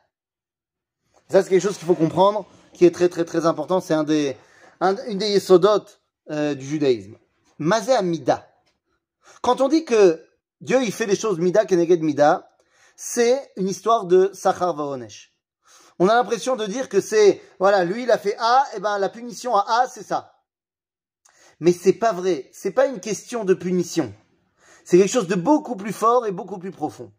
Ça, 1.29 1.43
c'est 1.43 1.49
quelque 1.49 1.61
chose 1.61 1.77
qu'il 1.77 1.87
faut 1.87 1.95
comprendre, 1.95 2.45
qui 2.73 2.85
est 2.85 2.91
très, 2.91 3.09
très, 3.09 3.25
très 3.25 3.45
important. 3.45 3.81
C'est 3.81 3.93
un 3.93 4.03
des, 4.03 4.37
une 4.81 5.17
des 5.17 5.29
yesodotes 5.29 6.01
euh, 6.31 6.53
du 6.55 6.65
judaïsme. 6.65 7.17
Mazé 7.59 7.93
Amida. 7.93 8.47
Quand 9.41 9.61
on 9.61 9.67
dit 9.67 9.85
que 9.85 10.23
Dieu, 10.61 10.81
il 10.83 10.91
fait 10.91 11.05
les 11.05 11.15
choses 11.15 11.39
Mida, 11.39 11.65
Keneged 11.65 12.01
Mida, 12.01 12.49
c'est 12.95 13.51
une 13.57 13.67
histoire 13.67 14.05
de 14.05 14.31
Sachar 14.33 14.75
Vaonesh. 14.75 15.33
On 15.99 16.07
a 16.07 16.15
l'impression 16.15 16.55
de 16.55 16.65
dire 16.65 16.89
que 16.89 17.01
c'est, 17.01 17.41
voilà, 17.59 17.83
lui 17.83 18.03
il 18.03 18.11
a 18.11 18.17
fait 18.17 18.35
A, 18.39 18.65
et 18.75 18.79
ben 18.79 18.97
la 18.97 19.09
punition 19.09 19.55
à 19.55 19.65
A 19.81 19.87
c'est 19.87 20.03
ça. 20.03 20.33
Mais 21.59 21.71
c'est 21.71 21.93
pas 21.93 22.13
vrai. 22.13 22.49
C'est 22.51 22.71
pas 22.71 22.87
une 22.87 22.99
question 22.99 23.45
de 23.45 23.53
punition. 23.53 24.13
C'est 24.83 24.97
quelque 24.97 25.11
chose 25.11 25.27
de 25.27 25.35
beaucoup 25.35 25.75
plus 25.75 25.93
fort 25.93 26.25
et 26.25 26.31
beaucoup 26.31 26.57
plus 26.57 26.71
profond. 26.71 27.11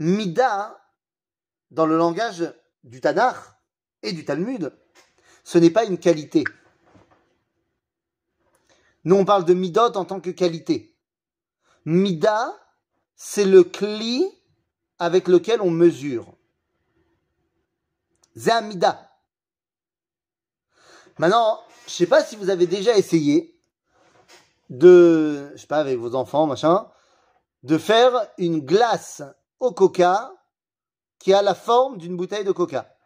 Mida, 0.00 0.82
dans 1.70 1.84
le 1.84 1.96
langage 1.96 2.52
du 2.84 3.02
Tanakh 3.02 3.36
et 4.02 4.12
du 4.12 4.24
Talmud, 4.24 4.72
ce 5.44 5.58
n'est 5.58 5.70
pas 5.70 5.84
une 5.84 5.98
qualité. 5.98 6.42
Nous, 9.04 9.14
on 9.14 9.26
parle 9.26 9.44
de 9.44 9.52
midot 9.52 9.94
en 9.96 10.06
tant 10.06 10.20
que 10.20 10.30
qualité. 10.30 10.96
Mida, 11.84 12.58
c'est 13.14 13.44
le 13.44 13.62
cli 13.62 14.24
avec 14.98 15.28
lequel 15.28 15.60
on 15.60 15.70
mesure. 15.70 16.34
Zamida. 18.36 19.10
Maintenant, 21.18 21.60
je 21.86 21.92
sais 21.92 22.06
pas 22.06 22.24
si 22.24 22.36
vous 22.36 22.48
avez 22.48 22.66
déjà 22.66 22.96
essayé 22.96 23.60
de, 24.70 25.50
je 25.52 25.60
sais 25.60 25.66
pas, 25.66 25.78
avec 25.80 25.98
vos 25.98 26.14
enfants, 26.14 26.46
machin, 26.46 26.88
de 27.64 27.76
faire 27.76 28.28
une 28.38 28.60
glace 28.60 29.22
au 29.60 29.72
coca 29.72 30.32
qui 31.18 31.32
a 31.32 31.42
la 31.42 31.54
forme 31.54 31.98
d'une 31.98 32.16
bouteille 32.16 32.44
de 32.44 32.52
coca. 32.52 32.96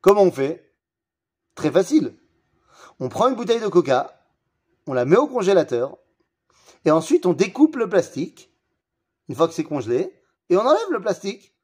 Comment 0.00 0.22
on 0.22 0.32
fait? 0.32 0.74
Très 1.54 1.70
facile. 1.70 2.16
On 2.98 3.08
prend 3.08 3.28
une 3.28 3.36
bouteille 3.36 3.60
de 3.60 3.68
coca, 3.68 4.20
on 4.86 4.92
la 4.92 5.04
met 5.04 5.16
au 5.16 5.28
congélateur, 5.28 5.96
et 6.84 6.90
ensuite 6.90 7.26
on 7.26 7.32
découpe 7.32 7.76
le 7.76 7.88
plastique, 7.88 8.52
une 9.28 9.36
fois 9.36 9.46
que 9.48 9.54
c'est 9.54 9.64
congelé, 9.64 10.20
et 10.50 10.56
on 10.56 10.66
enlève 10.66 10.90
le 10.90 11.00
plastique, 11.00 11.54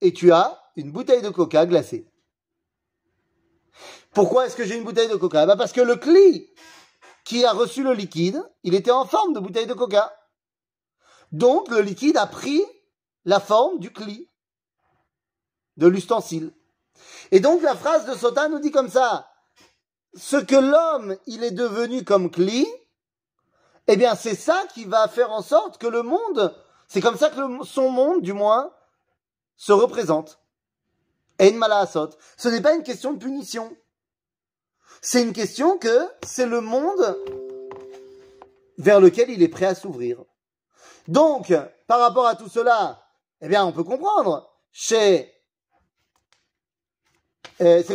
et 0.00 0.12
tu 0.12 0.32
as 0.32 0.60
une 0.74 0.90
bouteille 0.90 1.22
de 1.22 1.30
coca 1.30 1.64
glacée. 1.66 2.10
Pourquoi 4.12 4.46
est-ce 4.46 4.56
que 4.56 4.64
j'ai 4.64 4.76
une 4.76 4.84
bouteille 4.84 5.08
de 5.08 5.16
coca? 5.16 5.46
Bah 5.46 5.56
Parce 5.56 5.72
que 5.72 5.80
le 5.80 5.96
cli 5.96 6.50
qui 7.24 7.44
a 7.44 7.52
reçu 7.52 7.82
le 7.82 7.92
liquide, 7.92 8.42
il 8.62 8.74
était 8.74 8.90
en 8.90 9.04
forme 9.04 9.32
de 9.32 9.40
bouteille 9.40 9.66
de 9.66 9.74
coca. 9.74 10.12
Donc 11.32 11.68
le 11.68 11.80
liquide 11.80 12.16
a 12.16 12.26
pris 12.26 12.62
la 13.24 13.40
forme 13.40 13.78
du 13.78 13.92
cli, 13.92 14.28
de 15.76 15.86
l'ustensile. 15.86 16.52
Et 17.30 17.40
donc 17.40 17.62
la 17.62 17.74
phrase 17.74 18.06
de 18.06 18.14
Sota 18.14 18.48
nous 18.48 18.60
dit 18.60 18.70
comme 18.70 18.88
ça, 18.88 19.28
ce 20.14 20.36
que 20.36 20.56
l'homme, 20.56 21.16
il 21.26 21.44
est 21.44 21.50
devenu 21.50 22.04
comme 22.04 22.30
cli, 22.30 22.66
eh 23.88 23.96
bien 23.96 24.14
c'est 24.14 24.34
ça 24.34 24.64
qui 24.72 24.84
va 24.84 25.08
faire 25.08 25.32
en 25.32 25.42
sorte 25.42 25.78
que 25.78 25.86
le 25.86 26.02
monde, 26.02 26.54
c'est 26.88 27.00
comme 27.00 27.16
ça 27.16 27.30
que 27.30 27.64
son 27.64 27.90
monde, 27.90 28.22
du 28.22 28.32
moins, 28.32 28.72
se 29.56 29.72
représente. 29.72 30.40
En 31.40 31.52
malasot. 31.52 32.10
Ce 32.36 32.48
n'est 32.48 32.62
pas 32.62 32.74
une 32.74 32.82
question 32.82 33.12
de 33.12 33.18
punition. 33.18 33.76
C'est 35.02 35.22
une 35.22 35.34
question 35.34 35.76
que 35.76 36.08
c'est 36.24 36.46
le 36.46 36.60
monde 36.60 37.18
vers 38.78 39.00
lequel 39.00 39.30
il 39.30 39.42
est 39.42 39.48
prêt 39.48 39.66
à 39.66 39.74
s'ouvrir. 39.74 40.24
Donc, 41.08 41.52
par 41.86 42.00
rapport 42.00 42.26
à 42.26 42.36
tout 42.36 42.48
cela, 42.48 43.02
eh 43.40 43.48
bien, 43.48 43.64
on 43.64 43.72
peut 43.72 43.84
comprendre 43.84 44.50
chez, 44.72 45.32
c'est 47.58 47.94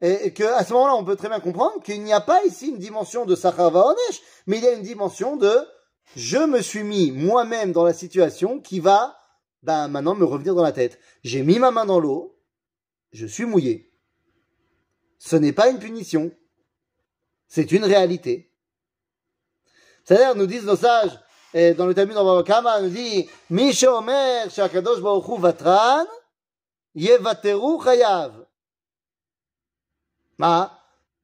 et 0.00 0.32
que 0.32 0.44
à 0.44 0.64
ce 0.64 0.72
moment-là, 0.74 0.94
on 0.94 1.04
peut 1.04 1.16
très 1.16 1.28
bien 1.28 1.40
comprendre 1.40 1.82
qu'il 1.82 2.02
n'y 2.04 2.12
a 2.12 2.20
pas 2.20 2.44
ici 2.44 2.68
une 2.68 2.78
dimension 2.78 3.24
de 3.24 3.34
Sachar 3.34 3.70
Vaonesh, 3.70 4.22
mais 4.46 4.58
il 4.58 4.64
y 4.64 4.68
a 4.68 4.72
une 4.72 4.82
dimension 4.82 5.36
de 5.36 5.66
je 6.14 6.38
me 6.38 6.62
suis 6.62 6.84
mis 6.84 7.10
moi-même 7.10 7.72
dans 7.72 7.84
la 7.84 7.92
situation 7.92 8.60
qui 8.60 8.80
va, 8.80 9.18
ben, 9.62 9.88
maintenant 9.88 10.14
me 10.14 10.24
revenir 10.24 10.54
dans 10.54 10.62
la 10.62 10.72
tête. 10.72 10.98
J'ai 11.24 11.42
mis 11.42 11.58
ma 11.58 11.70
main 11.70 11.84
dans 11.84 11.98
l'eau, 11.98 12.38
je 13.12 13.26
suis 13.26 13.44
mouillé. 13.44 13.92
Ce 15.18 15.34
n'est 15.34 15.52
pas 15.52 15.68
une 15.68 15.80
punition. 15.80 16.30
C'est 17.48 17.72
une 17.72 17.84
réalité. 17.84 18.52
C'est-à-dire, 20.04 20.36
nous 20.36 20.46
disent 20.46 20.64
nos 20.64 20.76
sages, 20.76 21.18
dans 21.76 21.86
le 21.86 21.94
Talmud 21.94 22.16
en 22.16 22.82
nous 22.82 22.88
dit, 22.88 23.28
Misha 23.50 23.92
Omer, 23.92 24.50
Shakadosh 24.50 25.00
Baruchu 25.00 25.40
Vatran, 25.40 26.04
Yevateru 26.94 27.82
Chayav. 27.82 28.32
Ma, 30.38 30.78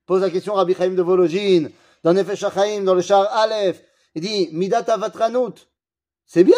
pose 0.07 0.23
la 0.23 0.31
question 0.31 0.55
Rabbi 0.55 0.75
Chaim 0.75 0.90
de 0.90 1.03
Vologine, 1.03 1.70
dans 2.03 2.12
Nefesh 2.12 2.40
Chaim, 2.40 2.83
dans 2.83 2.94
le 2.94 3.03
char 3.03 3.27
Aleph, 3.33 3.83
il 4.14 4.23
dit, 4.23 4.49
Midata 4.53 4.97
Vatranut. 4.97 5.68
C'est 6.27 6.44
bien. 6.44 6.57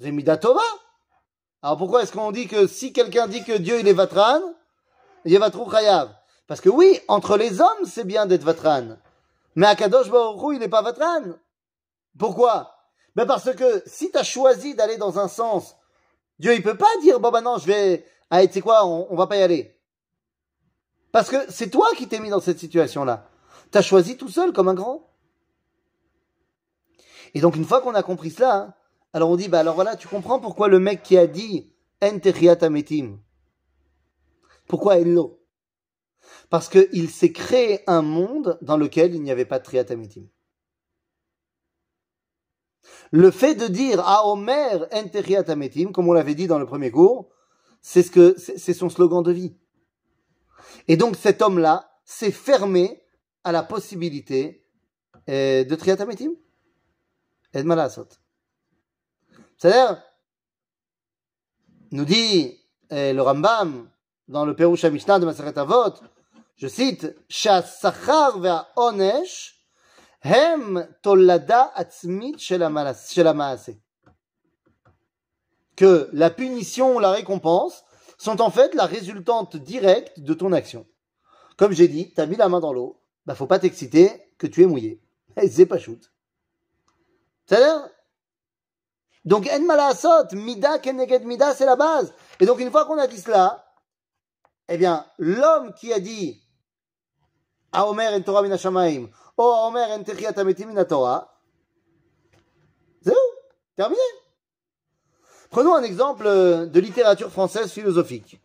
C'est 0.00 0.12
Midatova. 0.12 0.62
Alors 1.62 1.76
pourquoi 1.76 2.02
est-ce 2.02 2.12
qu'on 2.12 2.30
dit 2.30 2.46
que 2.46 2.66
si 2.66 2.92
quelqu'un 2.92 3.26
dit 3.26 3.44
que 3.44 3.56
Dieu 3.56 3.80
il 3.80 3.88
est 3.88 3.92
Vatran, 3.92 4.40
Yevatru 5.24 5.70
Chayav? 5.70 6.14
Parce 6.46 6.62
que 6.62 6.70
oui, 6.70 6.98
entre 7.08 7.36
les 7.36 7.60
hommes, 7.60 7.84
c'est 7.84 8.04
bien 8.04 8.24
d'être 8.24 8.42
vatran. 8.42 8.96
Mais 9.54 9.66
à 9.66 9.76
Kadosh 9.76 10.10
Baruch 10.10 10.54
il 10.54 10.60
n'est 10.60 10.68
pas 10.68 10.82
vatran. 10.82 11.22
Pourquoi? 12.18 12.77
Ben 13.18 13.26
Parce 13.26 13.52
que 13.54 13.82
si 13.86 14.10
tu 14.10 14.18
as 14.18 14.22
choisi 14.22 14.74
d'aller 14.74 14.96
dans 14.96 15.18
un 15.18 15.28
sens, 15.28 15.76
Dieu 16.38 16.54
il 16.54 16.62
peut 16.62 16.76
pas 16.76 16.86
dire, 17.02 17.20
bon 17.20 17.30
ben 17.30 17.40
non, 17.40 17.58
je 17.58 17.66
vais, 17.66 18.06
ah, 18.30 18.46
tu 18.46 18.52
sais 18.52 18.60
quoi, 18.60 18.86
on, 18.86 19.06
on 19.10 19.16
va 19.16 19.26
pas 19.26 19.36
y 19.36 19.42
aller. 19.42 19.76
Parce 21.12 21.28
que 21.28 21.36
c'est 21.50 21.70
toi 21.70 21.88
qui 21.96 22.06
t'es 22.06 22.20
mis 22.20 22.30
dans 22.30 22.40
cette 22.40 22.58
situation-là. 22.58 23.28
Tu 23.72 23.78
as 23.78 23.82
choisi 23.82 24.16
tout 24.16 24.28
seul 24.28 24.52
comme 24.52 24.68
un 24.68 24.74
grand. 24.74 25.10
Et 27.34 27.40
donc 27.40 27.56
une 27.56 27.64
fois 27.64 27.80
qu'on 27.80 27.94
a 27.94 28.02
compris 28.02 28.30
cela, 28.30 28.76
alors 29.12 29.30
on 29.30 29.36
dit, 29.36 29.48
bah 29.48 29.60
alors 29.60 29.74
voilà, 29.74 29.96
tu 29.96 30.08
comprends 30.08 30.38
pourquoi 30.38 30.68
le 30.68 30.78
mec 30.78 31.02
qui 31.02 31.18
a 31.18 31.26
dit, 31.26 31.72
En 32.02 32.18
ametim, 32.60 33.18
pourquoi 34.66 34.98
Ello 34.98 35.38
parce 36.50 36.68
qu'il 36.68 37.10
s'est 37.10 37.32
créé 37.32 37.80
un 37.86 38.02
monde 38.02 38.58
dans 38.62 38.76
lequel 38.76 39.14
il 39.14 39.22
n'y 39.22 39.30
avait 39.30 39.44
pas 39.44 39.58
de 39.58 39.64
triatamitim. 39.64 40.26
Le 43.10 43.30
fait 43.30 43.54
de 43.54 43.66
dire 43.66 44.00
à 44.00 44.26
Omer 44.26 44.86
en 44.92 45.92
comme 45.92 46.08
on 46.08 46.12
l'avait 46.12 46.34
dit 46.34 46.46
dans 46.46 46.58
le 46.58 46.66
premier 46.66 46.90
cours, 46.90 47.28
c'est 47.80 48.74
son 48.74 48.90
slogan 48.90 49.22
de 49.22 49.32
vie. 49.32 49.56
Et 50.88 50.96
donc 50.96 51.16
cet 51.16 51.42
homme-là 51.42 51.90
s'est 52.04 52.32
fermé 52.32 53.02
à 53.44 53.52
la 53.52 53.62
possibilité 53.62 54.66
euh, 55.28 55.64
de 55.64 55.74
triatamétim. 55.74 56.30
Et 57.54 57.62
de 57.62 57.68
C'est-à-dire, 59.56 60.02
nous 61.90 62.04
dit 62.04 62.58
euh, 62.92 63.12
le 63.12 63.22
Rambam 63.22 63.88
dans 64.28 64.44
le 64.44 64.54
Perush 64.54 64.84
Mishnah 64.84 65.18
de 65.18 65.24
Maseret 65.24 65.58
Avot, 65.58 65.94
je 66.56 66.68
cite, 66.68 67.14
onesh 68.76 69.57
hem 70.22 70.88
tolada 71.02 71.72
Que 75.76 76.10
la 76.12 76.30
punition 76.30 76.96
ou 76.96 76.98
la 76.98 77.12
récompense 77.12 77.84
sont 78.18 78.40
en 78.40 78.50
fait 78.50 78.74
la 78.74 78.86
résultante 78.86 79.56
directe 79.56 80.20
de 80.20 80.34
ton 80.34 80.52
action. 80.52 80.86
Comme 81.56 81.72
j'ai 81.72 81.88
dit, 81.88 82.12
t'as 82.14 82.26
mis 82.26 82.36
la 82.36 82.48
main 82.48 82.60
dans 82.60 82.72
l'eau, 82.72 83.00
bah 83.26 83.34
faut 83.34 83.46
pas 83.46 83.58
t'exciter 83.58 84.10
que 84.38 84.46
tu 84.46 84.62
es 84.62 84.66
mouillé. 84.66 85.00
C'est 85.50 85.66
pas 85.66 85.78
shoot. 85.78 86.12
C'est-à-dire, 87.46 87.88
donc 89.24 89.48
en 89.52 89.60
malasot, 89.60 90.34
mida 90.34 90.78
keneged 90.78 91.24
mida, 91.24 91.54
c'est 91.54 91.66
la 91.66 91.76
base. 91.76 92.12
Et 92.40 92.46
donc 92.46 92.60
une 92.60 92.70
fois 92.70 92.84
qu'on 92.84 92.98
a 92.98 93.06
dit 93.06 93.18
cela, 93.18 93.72
eh 94.68 94.76
bien, 94.76 95.06
l'homme 95.18 95.72
qui 95.74 95.92
a 95.92 96.00
dit 96.00 96.42
Aomer 97.72 98.08
en 98.08 98.20
Torah 98.22 98.42
min 98.42 98.56
ou 99.38 99.42
Aomer 99.42 99.86
en 99.92 100.02
Techiat 100.02 100.32
min 100.44 100.84
Torah, 100.84 101.40
c'est 103.02 103.12
où 103.12 103.38
Terminé. 103.76 104.00
Prenons 105.50 105.74
un 105.74 105.82
exemple 105.82 106.24
de 106.24 106.80
littérature 106.80 107.30
française 107.30 107.70
philosophique. 107.70 108.40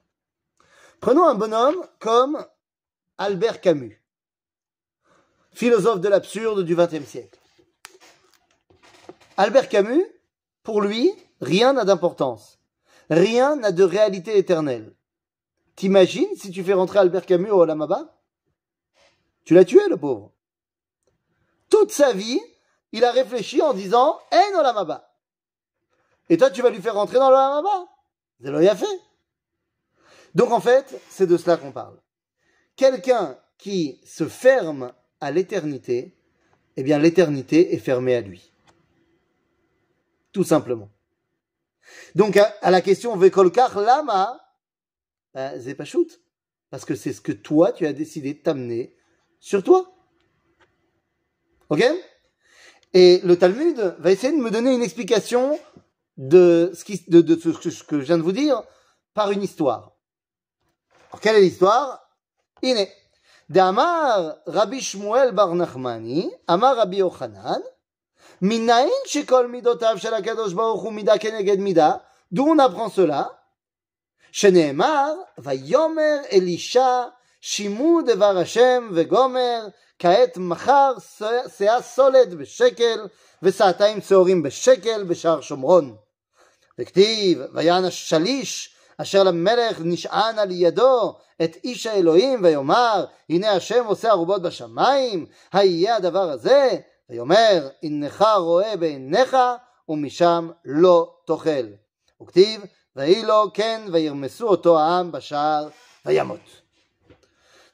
Prenons 1.01 1.25
un 1.25 1.33
bonhomme 1.33 1.83
comme 1.99 2.45
Albert 3.17 3.59
Camus, 3.59 4.01
philosophe 5.51 5.99
de 5.99 6.07
l'absurde 6.07 6.63
du 6.63 6.75
XXe 6.75 7.05
siècle. 7.05 7.39
Albert 9.35 9.69
Camus, 9.69 10.05
pour 10.61 10.81
lui, 10.81 11.11
rien 11.41 11.73
n'a 11.73 11.83
d'importance. 11.83 12.59
Rien 13.09 13.55
n'a 13.55 13.71
de 13.71 13.83
réalité 13.83 14.37
éternelle. 14.37 14.95
T'imagines 15.75 16.35
si 16.35 16.51
tu 16.51 16.63
fais 16.63 16.73
rentrer 16.73 16.99
Albert 16.99 17.25
Camus 17.25 17.49
au 17.49 17.61
Olamaba 17.61 18.21
Tu 19.43 19.55
l'as 19.55 19.65
tué, 19.65 19.81
le 19.89 19.97
pauvre. 19.97 20.32
Toute 21.83 21.91
sa 21.91 22.13
vie, 22.13 22.39
il 22.93 23.03
a 23.03 23.11
réfléchi 23.11 23.61
en 23.61 23.73
disant 23.73 24.17
En 24.31 24.57
Olamaba. 24.57 25.13
Et 26.29 26.37
toi, 26.37 26.49
tu 26.49 26.61
vas 26.61 26.69
lui 26.69 26.81
faire 26.81 26.93
rentrer 26.93 27.17
dans 27.17 27.29
l'Olamaba 27.29 27.89
a 28.71 28.75
fait. 28.77 29.01
Donc 30.33 30.51
en 30.51 30.61
fait, 30.61 30.97
c'est 31.09 31.27
de 31.27 31.35
cela 31.35 31.57
qu'on 31.57 31.73
parle. 31.73 31.99
Quelqu'un 32.77 33.37
qui 33.57 33.99
se 34.05 34.29
ferme 34.29 34.93
à 35.19 35.31
l'éternité, 35.31 36.17
eh 36.77 36.83
bien 36.83 36.99
l'éternité 36.99 37.73
est 37.73 37.79
fermée 37.79 38.15
à 38.15 38.21
lui. 38.21 38.53
Tout 40.31 40.45
simplement. 40.45 40.89
Donc, 42.15 42.37
à, 42.37 42.71
la 42.71 42.79
question 42.79 43.17
Vekolkar 43.17 43.77
Lama, 43.81 44.39
ben, 45.33 45.61
c'est 45.61 45.75
pas 45.75 45.83
shoot. 45.83 46.21
Parce 46.69 46.85
que 46.85 46.95
c'est 46.95 47.11
ce 47.11 47.19
que 47.19 47.33
toi, 47.33 47.73
tu 47.73 47.85
as 47.85 47.91
décidé 47.91 48.35
de 48.35 48.39
t'amener 48.39 48.95
sur 49.41 49.61
toi. 49.61 49.92
Ok 51.73 51.83
Et 52.93 53.19
le 53.23 53.35
Talmud 53.35 53.95
va 53.97 54.11
essayer 54.11 54.31
de 54.31 54.37
me 54.39 54.51
donner 54.51 54.75
une 54.75 54.83
explication 54.83 55.57
de 56.17 56.71
ce, 56.75 56.85
qui, 56.85 57.03
de, 57.07 57.21
de 57.21 57.35
ce 57.35 57.83
que 57.83 57.99
je 57.99 58.05
viens 58.05 58.19
de 58.19 58.21
vous 58.21 58.31
dire 58.31 58.61
par 59.15 59.31
une 59.31 59.41
histoire. 59.41 59.93
Alors, 61.09 61.19
quelle 61.19 61.37
est 61.37 61.41
l'histoire? 61.41 62.07
Iné. 62.61 62.91
D'Amar 63.49 64.35
Rabbi 64.45 64.81
Shmuel 64.81 65.31
Bar 65.31 65.55
Nachmani, 65.55 66.29
Amar 66.45 66.75
Rabbi 66.75 66.97
Yochanan, 66.97 67.63
Minaïn 68.41 68.91
Shekol 69.07 69.47
Midotav 69.47 69.97
Shel 69.99 70.13
HaKadosh 70.13 70.53
Baruch 70.53 70.85
Hu 70.85 70.91
Mida 70.91 71.17
Keneged 71.17 71.59
Mida, 71.59 72.05
d'où 72.31 72.43
on 72.47 72.59
apprend 72.59 72.89
cela? 72.89 73.47
Shneemar, 74.31 75.15
Vayomer 75.37 76.21
Elisha, 76.29 77.15
שימו 77.45 77.99
דבר 78.05 78.37
השם 78.37 78.89
וגומר, 78.93 79.67
כעת 79.99 80.37
מחר 80.37 80.93
שאה 81.57 81.81
סולת 81.81 82.33
בשקל, 82.33 83.07
וסעתיים 83.43 83.99
צהורים 84.01 84.43
בשקל 84.43 85.03
בשער 85.03 85.41
שומרון. 85.41 85.95
וכתיב, 86.79 87.39
ויען 87.53 87.85
השליש, 87.85 88.75
אשר 88.97 89.23
למלך 89.23 89.79
נשען 89.83 90.39
על 90.39 90.51
ידו 90.51 91.15
את 91.43 91.57
איש 91.63 91.85
האלוהים, 91.87 92.43
ויאמר, 92.43 93.05
הנה 93.29 93.51
השם 93.51 93.85
עושה 93.85 94.09
ערובות 94.09 94.41
בשמיים, 94.41 95.25
היהיה 95.53 95.95
הדבר 95.95 96.29
הזה? 96.29 96.77
ויאמר, 97.09 97.69
הנך 97.83 98.25
רואה 98.37 98.77
בעיניך, 98.77 99.37
ומשם 99.89 100.49
לא 100.65 101.13
תאכל. 101.25 101.67
וכתיב, 102.21 102.61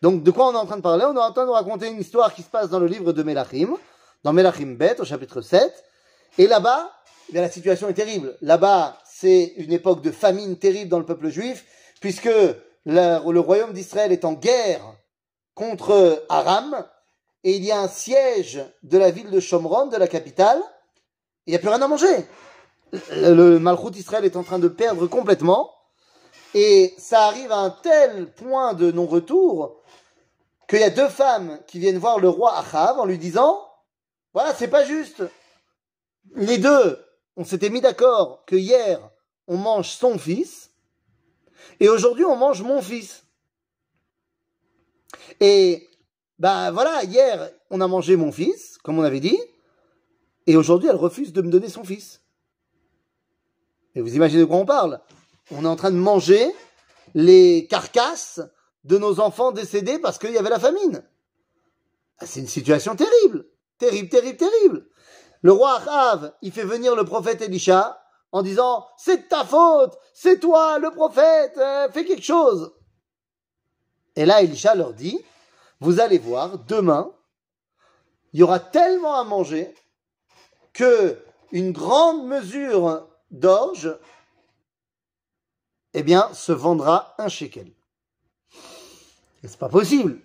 donc, 0.01 0.23
de 0.23 0.31
quoi 0.31 0.47
on 0.47 0.53
est 0.53 0.57
en 0.57 0.65
train 0.65 0.77
de 0.77 0.81
parler? 0.81 1.05
On 1.05 1.15
est 1.15 1.19
en 1.19 1.33
train 1.33 1.45
de 1.45 1.51
raconter 1.51 1.87
une 1.87 1.99
histoire 1.99 2.33
qui 2.33 2.41
se 2.41 2.49
passe 2.49 2.69
dans 2.69 2.79
le 2.79 2.87
livre 2.87 3.11
de 3.13 3.23
Melachim, 3.23 3.75
dans 4.23 4.33
Melachim 4.33 4.75
Bet, 4.75 4.99
au 5.01 5.05
chapitre 5.05 5.41
7. 5.41 5.71
Et 6.37 6.47
là-bas, 6.47 6.91
eh 7.33 7.35
la 7.35 7.49
situation 7.49 7.89
est 7.89 7.93
terrible. 7.93 8.37
Là-bas, 8.41 8.97
c'est 9.05 9.53
une 9.57 9.73
époque 9.73 10.01
de 10.01 10.11
famine 10.11 10.57
terrible 10.57 10.89
dans 10.89 10.99
le 10.99 11.05
peuple 11.05 11.29
juif, 11.29 11.65
puisque 11.99 12.29
le, 12.85 13.39
royaume 13.39 13.73
d'Israël 13.73 14.11
est 14.11 14.25
en 14.25 14.33
guerre 14.33 14.81
contre 15.53 16.25
Aram, 16.29 16.85
et 17.43 17.55
il 17.55 17.65
y 17.65 17.71
a 17.71 17.79
un 17.81 17.87
siège 17.87 18.63
de 18.83 18.97
la 18.97 19.11
ville 19.11 19.29
de 19.29 19.39
Shomron, 19.39 19.87
de 19.87 19.97
la 19.97 20.07
capitale, 20.07 20.61
il 21.45 21.51
n'y 21.51 21.55
a 21.55 21.59
plus 21.59 21.69
rien 21.69 21.81
à 21.81 21.87
manger 21.87 22.25
le 23.11 23.59
Malchut 23.59 23.95
Israël 23.95 24.25
est 24.25 24.35
en 24.35 24.43
train 24.43 24.59
de 24.59 24.67
perdre 24.67 25.07
complètement, 25.07 25.71
et 26.53 26.93
ça 26.97 27.27
arrive 27.27 27.51
à 27.51 27.57
un 27.57 27.69
tel 27.69 28.31
point 28.31 28.73
de 28.73 28.91
non-retour 28.91 29.81
qu'il 30.67 30.79
y 30.79 30.83
a 30.83 30.89
deux 30.89 31.09
femmes 31.09 31.59
qui 31.67 31.79
viennent 31.79 31.97
voir 31.97 32.19
le 32.19 32.29
roi 32.29 32.57
Achav 32.57 32.99
en 32.99 33.05
lui 33.05 33.17
disant 33.17 33.67
Voilà, 34.33 34.53
c'est 34.53 34.67
pas 34.67 34.85
juste. 34.85 35.23
Les 36.35 36.57
deux, 36.57 37.03
on 37.35 37.43
s'était 37.43 37.69
mis 37.69 37.81
d'accord 37.81 38.43
que 38.45 38.55
hier, 38.55 38.99
on 39.47 39.57
mange 39.57 39.89
son 39.89 40.17
fils, 40.17 40.69
et 41.79 41.89
aujourd'hui, 41.89 42.25
on 42.25 42.35
mange 42.35 42.61
mon 42.61 42.81
fils. 42.81 43.23
Et 45.39 45.89
ben 46.37 46.71
voilà, 46.71 47.03
hier, 47.03 47.49
on 47.69 47.81
a 47.81 47.87
mangé 47.87 48.15
mon 48.15 48.31
fils, 48.31 48.77
comme 48.83 48.99
on 48.99 49.03
avait 49.03 49.19
dit, 49.19 49.39
et 50.47 50.55
aujourd'hui, 50.55 50.89
elle 50.89 50.95
refuse 50.95 51.33
de 51.33 51.41
me 51.41 51.49
donner 51.51 51.69
son 51.69 51.83
fils. 51.83 52.21
Et 53.95 54.01
vous 54.01 54.15
imaginez 54.15 54.41
de 54.41 54.45
quoi 54.45 54.57
on 54.57 54.65
parle? 54.65 55.01
On 55.51 55.65
est 55.65 55.67
en 55.67 55.75
train 55.75 55.91
de 55.91 55.97
manger 55.97 56.53
les 57.13 57.67
carcasses 57.69 58.41
de 58.83 58.97
nos 58.97 59.19
enfants 59.19 59.51
décédés 59.51 59.99
parce 59.99 60.17
qu'il 60.17 60.31
y 60.31 60.37
avait 60.37 60.49
la 60.49 60.59
famine. 60.59 61.03
Ah, 62.19 62.25
c'est 62.25 62.39
une 62.39 62.47
situation 62.47 62.95
terrible, 62.95 63.45
terrible, 63.77 64.09
terrible, 64.09 64.37
terrible. 64.37 64.87
Le 65.41 65.51
roi 65.51 65.77
Achav, 65.77 66.33
il 66.41 66.51
fait 66.51 66.63
venir 66.63 66.95
le 66.95 67.05
prophète 67.05 67.41
Elisha 67.41 68.03
en 68.31 68.41
disant 68.41 68.85
c'est 68.97 69.17
de 69.17 69.27
ta 69.27 69.43
faute, 69.45 69.97
c'est 70.13 70.39
toi 70.39 70.79
le 70.79 70.91
prophète, 70.91 71.57
euh, 71.57 71.89
fais 71.89 72.05
quelque 72.05 72.23
chose. 72.23 72.73
Et 74.15 74.25
là 74.25 74.41
Elisha 74.41 74.75
leur 74.75 74.93
dit 74.93 75.19
vous 75.79 76.01
allez 76.01 76.17
voir 76.17 76.59
demain, 76.59 77.11
il 78.33 78.41
y 78.41 78.43
aura 78.43 78.59
tellement 78.59 79.15
à 79.15 79.23
manger 79.23 79.73
que 80.73 81.17
une 81.51 81.71
grande 81.71 82.27
mesure 82.27 83.07
d'orge, 83.31 83.97
eh 85.93 86.03
bien, 86.03 86.31
se 86.33 86.51
vendra 86.51 87.15
un 87.17 87.29
shekel. 87.29 87.71
C'est 89.43 89.57
pas 89.57 89.69
possible. 89.69 90.21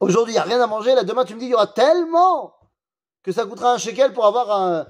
Aujourd'hui, 0.00 0.34
il 0.34 0.36
n'y 0.36 0.40
a 0.40 0.44
rien 0.44 0.60
à 0.60 0.66
manger. 0.66 0.94
Là, 0.94 1.04
demain, 1.04 1.24
tu 1.24 1.34
me 1.34 1.40
dis, 1.40 1.46
il 1.46 1.50
y 1.50 1.54
aura 1.54 1.66
tellement 1.66 2.54
que 3.22 3.32
ça 3.32 3.46
coûtera 3.46 3.72
un 3.72 3.78
shekel 3.78 4.12
pour 4.12 4.26
avoir 4.26 4.50
un, 4.50 4.86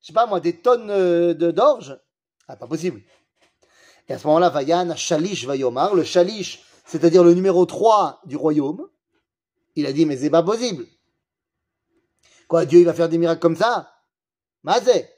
je 0.00 0.08
sais 0.08 0.12
pas 0.12 0.26
moi, 0.26 0.40
des 0.40 0.60
tonnes 0.60 0.90
euh, 0.90 1.34
d'orge. 1.34 1.98
Ah, 2.46 2.56
pas 2.56 2.66
possible. 2.66 3.00
Et 4.08 4.12
à 4.12 4.18
ce 4.18 4.26
moment-là, 4.26 4.50
Vayan, 4.50 4.94
Shalish 4.96 5.46
Vayomar, 5.46 5.94
le 5.94 6.04
Shalish, 6.04 6.64
c'est-à-dire 6.84 7.24
le 7.24 7.34
numéro 7.34 7.64
3 7.64 8.22
du 8.26 8.36
royaume, 8.36 8.88
il 9.76 9.86
a 9.86 9.92
dit, 9.92 10.04
mais 10.04 10.16
c'est 10.16 10.30
pas 10.30 10.42
possible. 10.42 10.86
Quoi, 12.48 12.64
Dieu, 12.66 12.80
il 12.80 12.84
va 12.84 12.92
faire 12.92 13.08
des 13.08 13.18
miracles 13.18 13.40
comme 13.40 13.56
ça? 13.56 13.94
Mazé. 14.64 15.08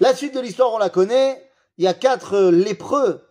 La 0.00 0.14
suite 0.14 0.34
de 0.34 0.40
l'histoire, 0.40 0.72
on 0.72 0.78
la 0.78 0.90
connaît. 0.90 1.47
Il 1.78 1.84
y 1.84 1.88
a 1.88 1.94
quatre 1.94 2.34
euh, 2.34 2.50
lépreux 2.50 3.22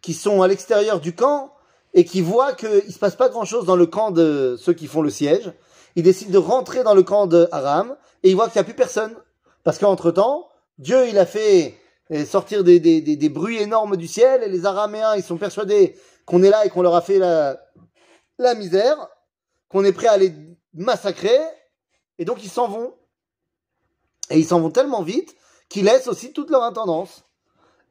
qui 0.00 0.14
sont 0.14 0.42
à 0.42 0.48
l'extérieur 0.48 1.00
du 1.00 1.14
camp 1.14 1.52
et 1.92 2.04
qui 2.04 2.20
voient 2.20 2.54
qu'il 2.54 2.70
ne 2.86 2.92
se 2.92 2.98
passe 2.98 3.16
pas 3.16 3.28
grand-chose 3.28 3.66
dans 3.66 3.76
le 3.76 3.86
camp 3.86 4.10
de 4.10 4.56
ceux 4.58 4.72
qui 4.72 4.86
font 4.86 5.02
le 5.02 5.10
siège. 5.10 5.52
Ils 5.96 6.02
décident 6.02 6.32
de 6.32 6.38
rentrer 6.38 6.82
dans 6.82 6.94
le 6.94 7.02
camp 7.02 7.26
de 7.26 7.48
et 8.22 8.30
ils 8.30 8.34
voient 8.34 8.46
qu'il 8.46 8.56
n'y 8.56 8.60
a 8.60 8.64
plus 8.64 8.74
personne. 8.74 9.14
Parce 9.64 9.78
qu'entre-temps, 9.78 10.48
Dieu, 10.78 11.08
il 11.08 11.18
a 11.18 11.26
fait 11.26 11.74
euh, 12.10 12.24
sortir 12.24 12.64
des, 12.64 12.80
des, 12.80 13.28
bruits 13.28 13.58
énormes 13.58 13.96
du 13.96 14.06
ciel 14.06 14.42
et 14.42 14.48
les 14.48 14.66
Araméens, 14.66 15.16
ils 15.16 15.22
sont 15.22 15.36
persuadés 15.36 15.96
qu'on 16.26 16.42
est 16.42 16.50
là 16.50 16.66
et 16.66 16.70
qu'on 16.70 16.82
leur 16.82 16.94
a 16.94 17.00
fait 17.00 17.18
la, 17.18 17.60
la 18.38 18.54
misère, 18.54 18.96
qu'on 19.68 19.84
est 19.84 19.92
prêt 19.92 20.08
à 20.08 20.16
les 20.16 20.32
massacrer 20.74 21.38
et 22.18 22.24
donc 22.24 22.44
ils 22.44 22.50
s'en 22.50 22.68
vont. 22.68 22.94
Et 24.30 24.38
ils 24.38 24.46
s'en 24.46 24.60
vont 24.60 24.70
tellement 24.70 25.02
vite 25.02 25.34
qui 25.68 25.82
laissent 25.82 26.08
aussi 26.08 26.32
toute 26.32 26.50
leur 26.50 26.62
intendance. 26.62 27.24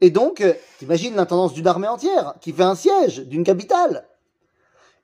Et 0.04 0.10
donc, 0.10 0.42
euh, 0.42 0.54
t'imagines 0.80 1.16
l'intendance 1.16 1.54
d'une 1.54 1.66
armée 1.66 1.88
entière 1.88 2.34
qui 2.42 2.52
fait 2.52 2.64
un 2.64 2.76
siège 2.76 3.20
d'une 3.20 3.46
capitale. 3.46 4.06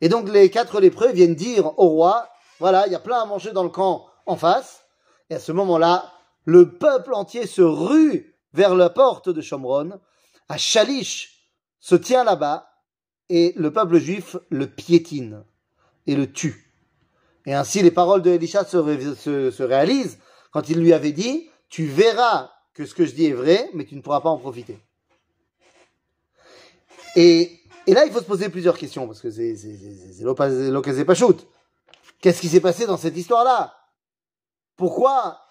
Et 0.02 0.10
donc 0.10 0.28
les 0.28 0.50
quatre 0.50 0.82
lépreux 0.82 1.14
viennent 1.14 1.36
dire 1.36 1.68
au 1.80 1.88
roi, 1.88 2.28
voilà, 2.60 2.86
il 2.86 2.92
y 2.92 2.96
a 2.96 3.00
plein 3.00 3.22
à 3.22 3.26
manger 3.26 3.54
dans 3.54 3.64
le 3.64 3.70
camp 3.70 4.08
en 4.26 4.36
face. 4.36 4.84
Et 5.30 5.36
à 5.36 5.40
ce 5.40 5.54
moment-là, 5.54 6.12
le 6.44 6.78
peuple 6.78 7.14
entier 7.14 7.48
se 7.48 7.62
rue 7.62 8.36
vers 8.52 8.76
la 8.76 8.90
porte 8.90 9.30
de 9.30 9.40
Shomron. 9.40 10.02
À 10.50 10.58
Shalish 10.58 11.48
se 11.80 11.96
tient 11.96 12.26
là-bas 12.26 12.70
et 13.30 13.54
le 13.56 13.72
peuple 13.72 14.00
juif 14.00 14.36
le 14.50 14.68
piétine 14.68 15.46
et 16.08 16.18
le 16.18 16.30
tue. 16.30 16.74
Et 17.46 17.54
ainsi 17.54 17.82
les 17.82 17.92
paroles 17.92 18.22
de 18.22 18.32
Elisha 18.32 18.66
se, 18.66 19.50
se 19.50 19.64
réalisent 19.64 20.20
quand 20.52 20.68
il 20.68 20.82
lui 20.82 20.92
avait 20.92 21.14
dit, 21.14 21.50
tu 21.70 21.86
verras 21.86 22.52
que 22.74 22.86
ce 22.86 22.94
que 22.94 23.06
je 23.06 23.14
dis 23.14 23.28
est 23.28 23.34
vrai, 23.34 23.70
mais 23.74 23.86
tu 23.86 23.96
ne 23.96 24.02
pourras 24.02 24.20
pas 24.20 24.30
en 24.30 24.38
profiter. 24.38 24.78
Et, 27.16 27.60
là, 27.88 28.06
il 28.06 28.12
faut 28.12 28.20
se 28.20 28.26
poser 28.26 28.50
plusieurs 28.50 28.78
questions, 28.78 29.08
parce 29.08 29.22
que 29.22 29.32
c'est 29.32 29.56
l'occasion 30.22 31.06
pas 31.06 31.16
shoot. 31.16 31.48
Qu'est-ce 32.22 32.42
qui 32.42 32.50
s'est 32.50 32.60
passé 32.60 32.86
dans 32.86 32.98
cette 32.98 33.16
histoire-là? 33.16 33.76
Pourquoi 34.76 35.42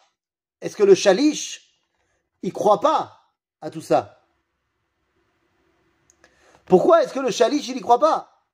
est-ce 0.61 0.77
que 0.77 0.83
le 0.83 0.95
chalish, 0.95 1.75
il 2.43 2.53
croit 2.53 2.81
pas 2.81 3.21
à 3.61 3.71
tout 3.71 3.81
ça? 3.81 4.23
Pourquoi 6.67 7.03
est-ce 7.03 7.15
que 7.15 7.21
le 7.21 7.31
chalish, 7.31 7.69
il 7.69 7.77
y 7.77 7.81
croit 7.81 7.99
pas? 7.99 8.45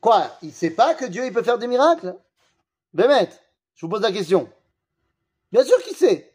Quoi 0.00 0.30
Il 0.42 0.52
sait 0.52 0.70
pas 0.70 0.94
que 0.94 1.04
Dieu, 1.04 1.26
il 1.26 1.32
peut 1.32 1.42
faire 1.42 1.58
des 1.58 1.66
miracles? 1.66 2.16
Bémet, 2.94 3.28
je 3.74 3.86
vous 3.86 3.90
pose 3.90 4.02
la 4.02 4.12
question. 4.12 4.50
Bien 5.52 5.64
sûr 5.64 5.80
qu'il 5.82 5.96
sait. 5.96 6.32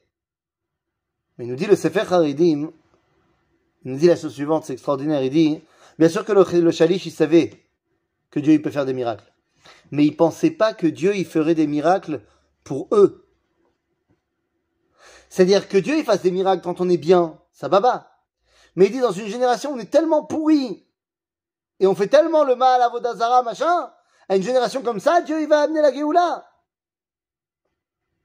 Mais 1.38 1.46
il 1.46 1.50
nous 1.50 1.56
dit 1.56 1.66
le 1.66 1.76
Sefer 1.76 2.14
Haridim, 2.14 2.72
il 3.86 3.92
nous 3.92 3.98
dit 4.00 4.08
la 4.08 4.16
chose 4.16 4.34
suivante, 4.34 4.66
c'est 4.66 4.74
extraordinaire, 4.74 5.24
il 5.24 5.30
dit, 5.30 5.62
bien 6.00 6.10
sûr 6.10 6.26
que 6.26 6.32
le, 6.32 6.44
le 6.44 6.92
il 6.92 7.12
savait 7.12 7.52
que 8.32 8.40
Dieu 8.40 8.54
il 8.54 8.62
peut 8.62 8.72
faire 8.72 8.86
des 8.86 8.94
miracles. 8.94 9.32
Mais 9.92 10.06
il 10.06 10.18
pensait 10.18 10.52
pas 10.52 10.74
que 10.74 10.88
Dieu 10.88 11.16
il 11.16 11.26
ferait 11.26 11.54
des 11.54 11.68
miracles 11.68 12.22
pour 12.64 12.88
eux. 12.92 13.30
C'est-à-dire 15.30 15.70
que 15.70 15.78
Dieu 15.78 15.98
il 15.98 16.04
fasse 16.04 16.24
des 16.24 16.32
miracles 16.32 16.64
quand 16.64 16.82
on 16.82 16.90
est 16.90 16.98
bien, 16.98 17.40
ça 17.54 17.70
baba. 17.70 18.12
Mais 18.76 18.88
il 18.88 18.92
dit 18.92 19.00
dans 19.00 19.12
une 19.12 19.28
génération 19.28 19.72
on 19.72 19.80
est 19.80 19.92
tellement 19.92 20.26
pourri 20.26 20.88
et 21.80 21.86
on 21.86 21.94
fait 21.94 22.08
tellement 22.08 22.44
le 22.44 22.56
mal 22.56 22.82
à 22.82 22.90
Vodazara, 22.90 23.44
machin, 23.44 23.92
à 24.28 24.36
une 24.36 24.44
génération 24.44 24.82
comme 24.82 25.00
ça, 25.00 25.22
Dieu 25.22 25.42
il 25.42 25.48
va 25.48 25.62
amener 25.62 25.82
la 25.82 25.94
Géoula. 25.94 26.50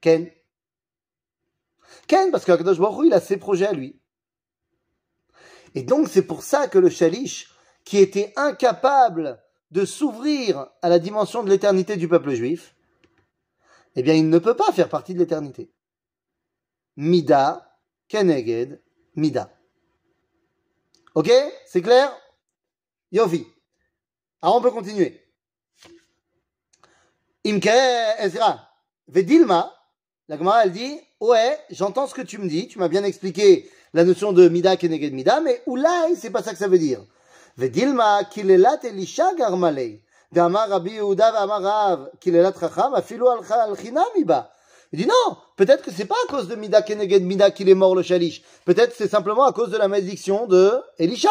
Ken, 0.01 0.31
Ken, 2.07 2.31
parce 2.31 2.47
qu'Akadosh 2.47 2.79
Baruch 2.79 3.07
il 3.07 3.13
a 3.13 3.21
ses 3.21 3.37
projets 3.37 3.67
à 3.67 3.73
lui. 3.73 4.00
Et 5.75 5.83
donc 5.83 6.09
c'est 6.09 6.27
pour 6.27 6.43
ça 6.43 6.69
que 6.69 6.79
le 6.79 6.91
Shalish, 6.91 7.51
qui 7.85 7.99
était 7.99 8.33
incapable 8.37 9.43
de 9.71 9.85
s'ouvrir 9.85 10.67
à 10.83 10.89
la 10.89 10.99
dimension 10.99 11.43
de 11.43 11.51
l'éternité 11.51 11.97
du 11.97 12.09
peuple 12.09 12.33
juif, 12.33 12.75
eh 13.97 14.03
bien 14.03 14.15
il 14.15 14.29
ne 14.29 14.39
peut 14.39 14.57
pas 14.57 14.73
faire 14.73 14.89
partie 14.89 15.15
de 15.15 15.19
l'éternité. 15.19 15.71
Mida, 16.97 17.79
Keneged, 18.09 18.81
Mida. 19.15 19.51
Ok? 21.15 21.31
C'est 21.67 21.83
clair? 21.83 22.13
Yofi. 23.13 23.47
Alors 24.43 24.57
on 24.57 24.61
peut 24.61 24.71
continuer. 24.71 25.25
Imke 27.45 27.71
Ezra. 28.19 28.69
Vedilma, 29.09 29.75
la 30.29 30.37
Gemara 30.39 30.65
elle 30.65 30.73
dit, 30.73 31.01
ouais, 31.21 31.59
j'entends 31.71 32.07
ce 32.07 32.15
que 32.15 32.23
tu 32.23 32.39
me 32.39 32.49
dis, 32.49 32.69
tu 32.69 32.79
m'as 32.79 32.89
bien 32.89 33.03
expliqué 33.03 33.69
la 33.93 34.05
notion 34.05 34.33
de 34.33 34.49
mida 34.49 34.77
keneged 34.77 35.13
mida, 35.13 35.41
mais 35.41 35.63
oulai, 35.67 36.15
c'est 36.17 36.31
pas 36.31 36.43
ça 36.43 36.53
que 36.53 36.59
ça 36.59 36.69
veut 36.69 36.79
dire. 36.79 37.01
Vedilma, 37.57 38.25
kilelat 38.25 38.81
elisha 38.85 39.35
garmalei. 39.35 40.03
D'amar 40.33 40.69
Rabbi 40.69 40.93
Yehuda 40.93 41.33
v'amar 41.33 41.63
Rav, 41.63 42.11
kilelat 42.21 42.57
racham, 42.57 42.95
afilu 42.95 43.25
al 43.27 43.41
miba. 44.17 44.53
Il 44.93 45.01
dit 45.01 45.07
non, 45.07 45.37
peut-être 45.57 45.85
que 45.85 45.91
c'est 45.91 46.05
pas 46.05 46.17
à 46.29 46.33
cause 46.33 46.49
de 46.49 46.57
mida 46.57 46.83
keneged 46.83 47.25
mida 47.25 47.51
qu'il 47.51 47.69
est 47.69 47.75
mort 47.75 47.95
le 47.95 48.03
chalish. 48.03 48.43
Peut-être 48.65 48.95
c'est 48.97 49.09
simplement 49.09 49.45
à 49.45 49.53
cause 49.53 49.71
de 49.71 49.77
la 49.77 49.89
malédiction 49.89 50.47
de 50.47 50.81
Elisha. 50.99 51.31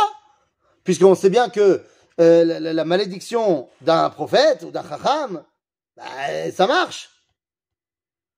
Puisqu'on 0.84 1.16
sait 1.16 1.30
bien 1.30 1.50
que 1.50 1.84
euh, 2.20 2.60
la, 2.60 2.86
malédiction 2.86 3.70
d'un 3.82 4.10
prophète 4.10 4.64
ou 4.64 4.72
d'un 4.72 4.84
chacham, 4.84 5.44
bah, 5.96 6.52
ça 6.54 6.68
marche. 6.68 7.10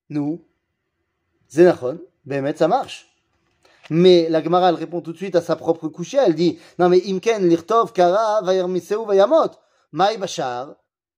Nous, 0.10 0.44
Zenachon, 1.50 2.00
Bémet, 2.26 2.56
ça 2.56 2.68
marche. 2.68 3.11
Mais 3.94 4.30
la 4.30 4.42
Gemara, 4.42 4.70
elle 4.70 4.76
répond 4.76 5.02
tout 5.02 5.12
de 5.12 5.18
suite 5.18 5.36
à 5.36 5.42
sa 5.42 5.58
propre 5.58 5.90
couchée. 5.90 6.18
Elle 6.26 6.34
dit, 6.34 6.58
non 6.80 6.88
mais 6.88 7.02
Imken, 7.10 7.46
Lirtov, 7.46 7.92
Kara, 7.92 8.42
Vayermiseu, 8.42 9.04
Vayamot, 9.06 9.52
Maï 9.92 10.18
Bashar, 10.18 10.76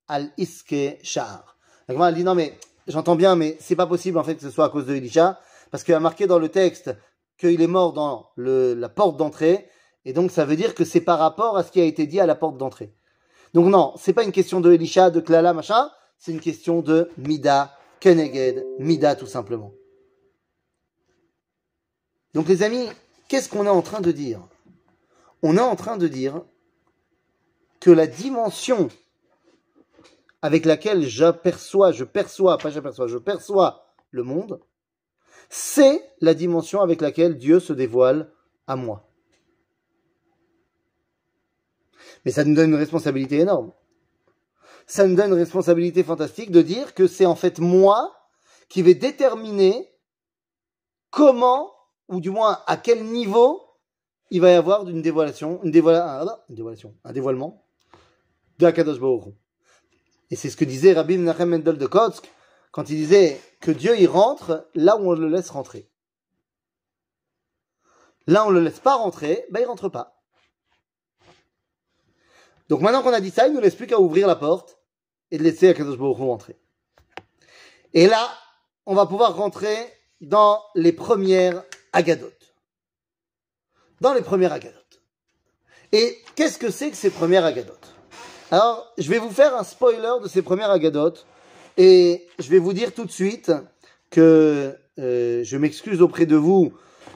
Al 0.07 0.31
Iske 0.39 0.97
Shar. 1.03 1.55
La 1.87 1.93
Gemara, 1.93 2.09
elle 2.09 2.15
dit, 2.15 2.23
non 2.23 2.33
mais, 2.33 2.57
j'entends 2.87 3.15
bien, 3.15 3.35
mais 3.35 3.57
c'est 3.59 3.75
pas 3.75 3.85
possible 3.85 4.17
en 4.17 4.23
fait 4.23 4.33
que 4.33 4.41
ce 4.41 4.49
soit 4.49 4.65
à 4.65 4.69
cause 4.69 4.87
de 4.87 4.95
Elisha, 4.95 5.39
parce 5.69 5.83
qu'il 5.83 5.93
a 5.93 5.99
marqué 5.99 6.25
dans 6.25 6.39
le 6.39 6.49
texte 6.49 6.89
qu'il 7.37 7.61
est 7.61 7.67
mort 7.67 7.93
dans 7.93 8.31
le, 8.37 8.73
la 8.73 8.89
porte 8.89 9.17
d'entrée, 9.17 9.69
et 10.03 10.13
donc 10.13 10.31
ça 10.31 10.43
veut 10.43 10.55
dire 10.55 10.73
que 10.73 10.83
c'est 10.83 11.01
par 11.01 11.19
rapport 11.19 11.55
à 11.57 11.63
ce 11.63 11.71
qui 11.71 11.79
a 11.79 11.85
été 11.85 12.07
dit 12.07 12.19
à 12.19 12.25
la 12.25 12.33
porte 12.33 12.57
d'entrée. 12.57 12.95
Donc 13.53 13.67
non, 13.67 13.93
c'est 13.97 14.13
pas 14.13 14.23
une 14.23 14.31
question 14.31 14.61
de 14.61 14.73
Elisha, 14.73 15.11
de 15.11 15.19
Klala, 15.19 15.53
machin, 15.53 15.91
c'est 16.17 16.31
une 16.31 16.39
question 16.39 16.81
de 16.81 17.11
Mida, 17.19 17.77
Keneged, 17.99 18.65
Mida 18.79 19.15
tout 19.15 19.27
simplement. 19.27 19.73
Donc 22.33 22.47
les 22.47 22.63
amis, 22.63 22.89
qu'est-ce 23.27 23.49
qu'on 23.49 23.65
est 23.65 23.69
en 23.69 23.81
train 23.81 24.01
de 24.01 24.11
dire? 24.11 24.41
On 25.41 25.57
est 25.57 25.61
en 25.61 25.75
train 25.75 25.97
de 25.97 26.07
dire 26.07 26.43
que 27.79 27.91
la 27.91 28.07
dimension 28.07 28.89
avec 30.41 30.65
laquelle 30.65 31.03
j'aperçois, 31.03 31.91
je 31.91 32.03
perçois, 32.03 32.57
pas 32.57 32.69
j'aperçois, 32.69 33.07
je 33.07 33.17
perçois 33.17 33.85
le 34.11 34.23
monde, 34.23 34.59
c'est 35.49 36.03
la 36.19 36.33
dimension 36.33 36.81
avec 36.81 36.99
laquelle 36.99 37.37
Dieu 37.37 37.59
se 37.59 37.73
dévoile 37.73 38.31
à 38.67 38.75
moi. 38.75 39.07
Mais 42.25 42.31
ça 42.31 42.43
nous 42.43 42.55
donne 42.55 42.71
une 42.71 42.75
responsabilité 42.75 43.39
énorme. 43.39 43.71
Ça 44.85 45.07
nous 45.07 45.15
donne 45.15 45.31
une 45.31 45.37
responsabilité 45.37 46.03
fantastique 46.03 46.51
de 46.51 46.61
dire 46.61 46.93
que 46.93 47.07
c'est 47.07 47.25
en 47.25 47.35
fait 47.35 47.59
moi 47.59 48.13
qui 48.67 48.81
vais 48.81 48.95
déterminer 48.95 49.89
comment, 51.09 51.71
ou 52.07 52.19
du 52.19 52.29
moins 52.29 52.59
à 52.67 52.77
quel 52.77 53.03
niveau, 53.03 53.61
il 54.29 54.41
va 54.41 54.51
y 54.51 54.55
avoir 54.55 54.87
une 54.87 55.01
dévoilation, 55.01 55.59
une, 55.63 55.71
dévoila, 55.71 56.43
une 56.49 56.55
dévoilation, 56.55 56.95
un 57.03 57.11
dévoilement 57.11 57.65
de 58.59 58.65
Akadosh 58.65 58.99
Baruch 58.99 59.33
Et 60.29 60.35
c'est 60.35 60.49
ce 60.49 60.57
que 60.57 60.65
disait 60.65 60.93
Rabbi 60.93 61.17
Menachem 61.17 61.49
Mendel 61.49 61.77
de 61.77 61.85
Kotsk 61.87 62.29
quand 62.71 62.89
il 62.89 62.95
disait 62.95 63.39
que 63.59 63.71
Dieu 63.71 63.99
y 63.99 64.07
rentre 64.07 64.67
là 64.73 64.97
où 64.97 65.11
on 65.11 65.13
le 65.13 65.27
laisse 65.27 65.49
rentrer. 65.49 65.89
Là 68.25 68.45
où 68.45 68.47
on 68.47 68.51
le 68.51 68.61
laisse 68.61 68.79
pas 68.79 68.95
rentrer, 68.95 69.45
ben 69.51 69.59
il 69.61 69.65
rentre 69.65 69.89
pas. 69.89 70.21
Donc 72.69 72.81
maintenant 72.81 73.03
qu'on 73.03 73.13
a 73.13 73.21
dit 73.21 73.29
ça, 73.29 73.47
il 73.47 73.51
ne 73.51 73.57
nous 73.57 73.61
laisse 73.61 73.75
plus 73.75 73.87
qu'à 73.87 73.99
ouvrir 73.99 74.27
la 74.27 74.35
porte 74.35 74.79
et 75.29 75.37
de 75.37 75.43
laisser 75.43 75.69
Akadosh 75.69 75.97
Baruch 75.97 76.17
rentrer. 76.17 76.57
Et 77.93 78.07
là, 78.07 78.27
on 78.85 78.95
va 78.95 79.05
pouvoir 79.05 79.35
rentrer 79.35 79.75
dans 80.21 80.63
les 80.73 80.93
premières 80.93 81.63
agadotes. 81.93 82.53
Dans 84.01 84.13
les 84.13 84.21
premières 84.21 84.51
agadotes. 84.51 85.01
Et 85.91 86.17
qu'est-ce 86.35 86.57
que 86.57 86.71
c'est 86.71 86.89
que 86.89 86.97
ces 86.97 87.11
premières 87.11 87.45
agadotes 87.45 87.93
Alors, 88.51 88.91
je 88.97 89.09
vais 89.09 89.19
vous 89.19 89.29
faire 89.29 89.55
un 89.55 89.63
spoiler 89.63 90.21
de 90.21 90.27
ces 90.27 90.41
premières 90.41 90.71
agadotes 90.71 91.25
et 91.77 92.27
je 92.39 92.49
vais 92.49 92.59
vous 92.59 92.73
dire 92.73 92.93
tout 92.93 93.05
de 93.05 93.11
suite 93.11 93.51
que 94.09 94.75
euh, 94.99 95.43
je 95.43 95.57
m'excuse 95.57 96.01
auprès 96.01 96.25
de 96.25 96.35
vous 96.35 96.73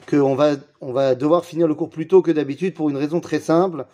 qu'on 0.08 0.34
va, 0.34 0.56
on 0.80 0.92
va 0.92 1.14
devoir 1.14 1.44
finir 1.44 1.66
le 1.66 1.74
cours 1.74 1.90
plus 1.90 2.08
tôt 2.08 2.22
que 2.22 2.30
d'habitude 2.30 2.74
pour 2.74 2.88
une 2.88 2.96
raison 2.96 3.20
très 3.20 3.40
simple. 3.40 3.86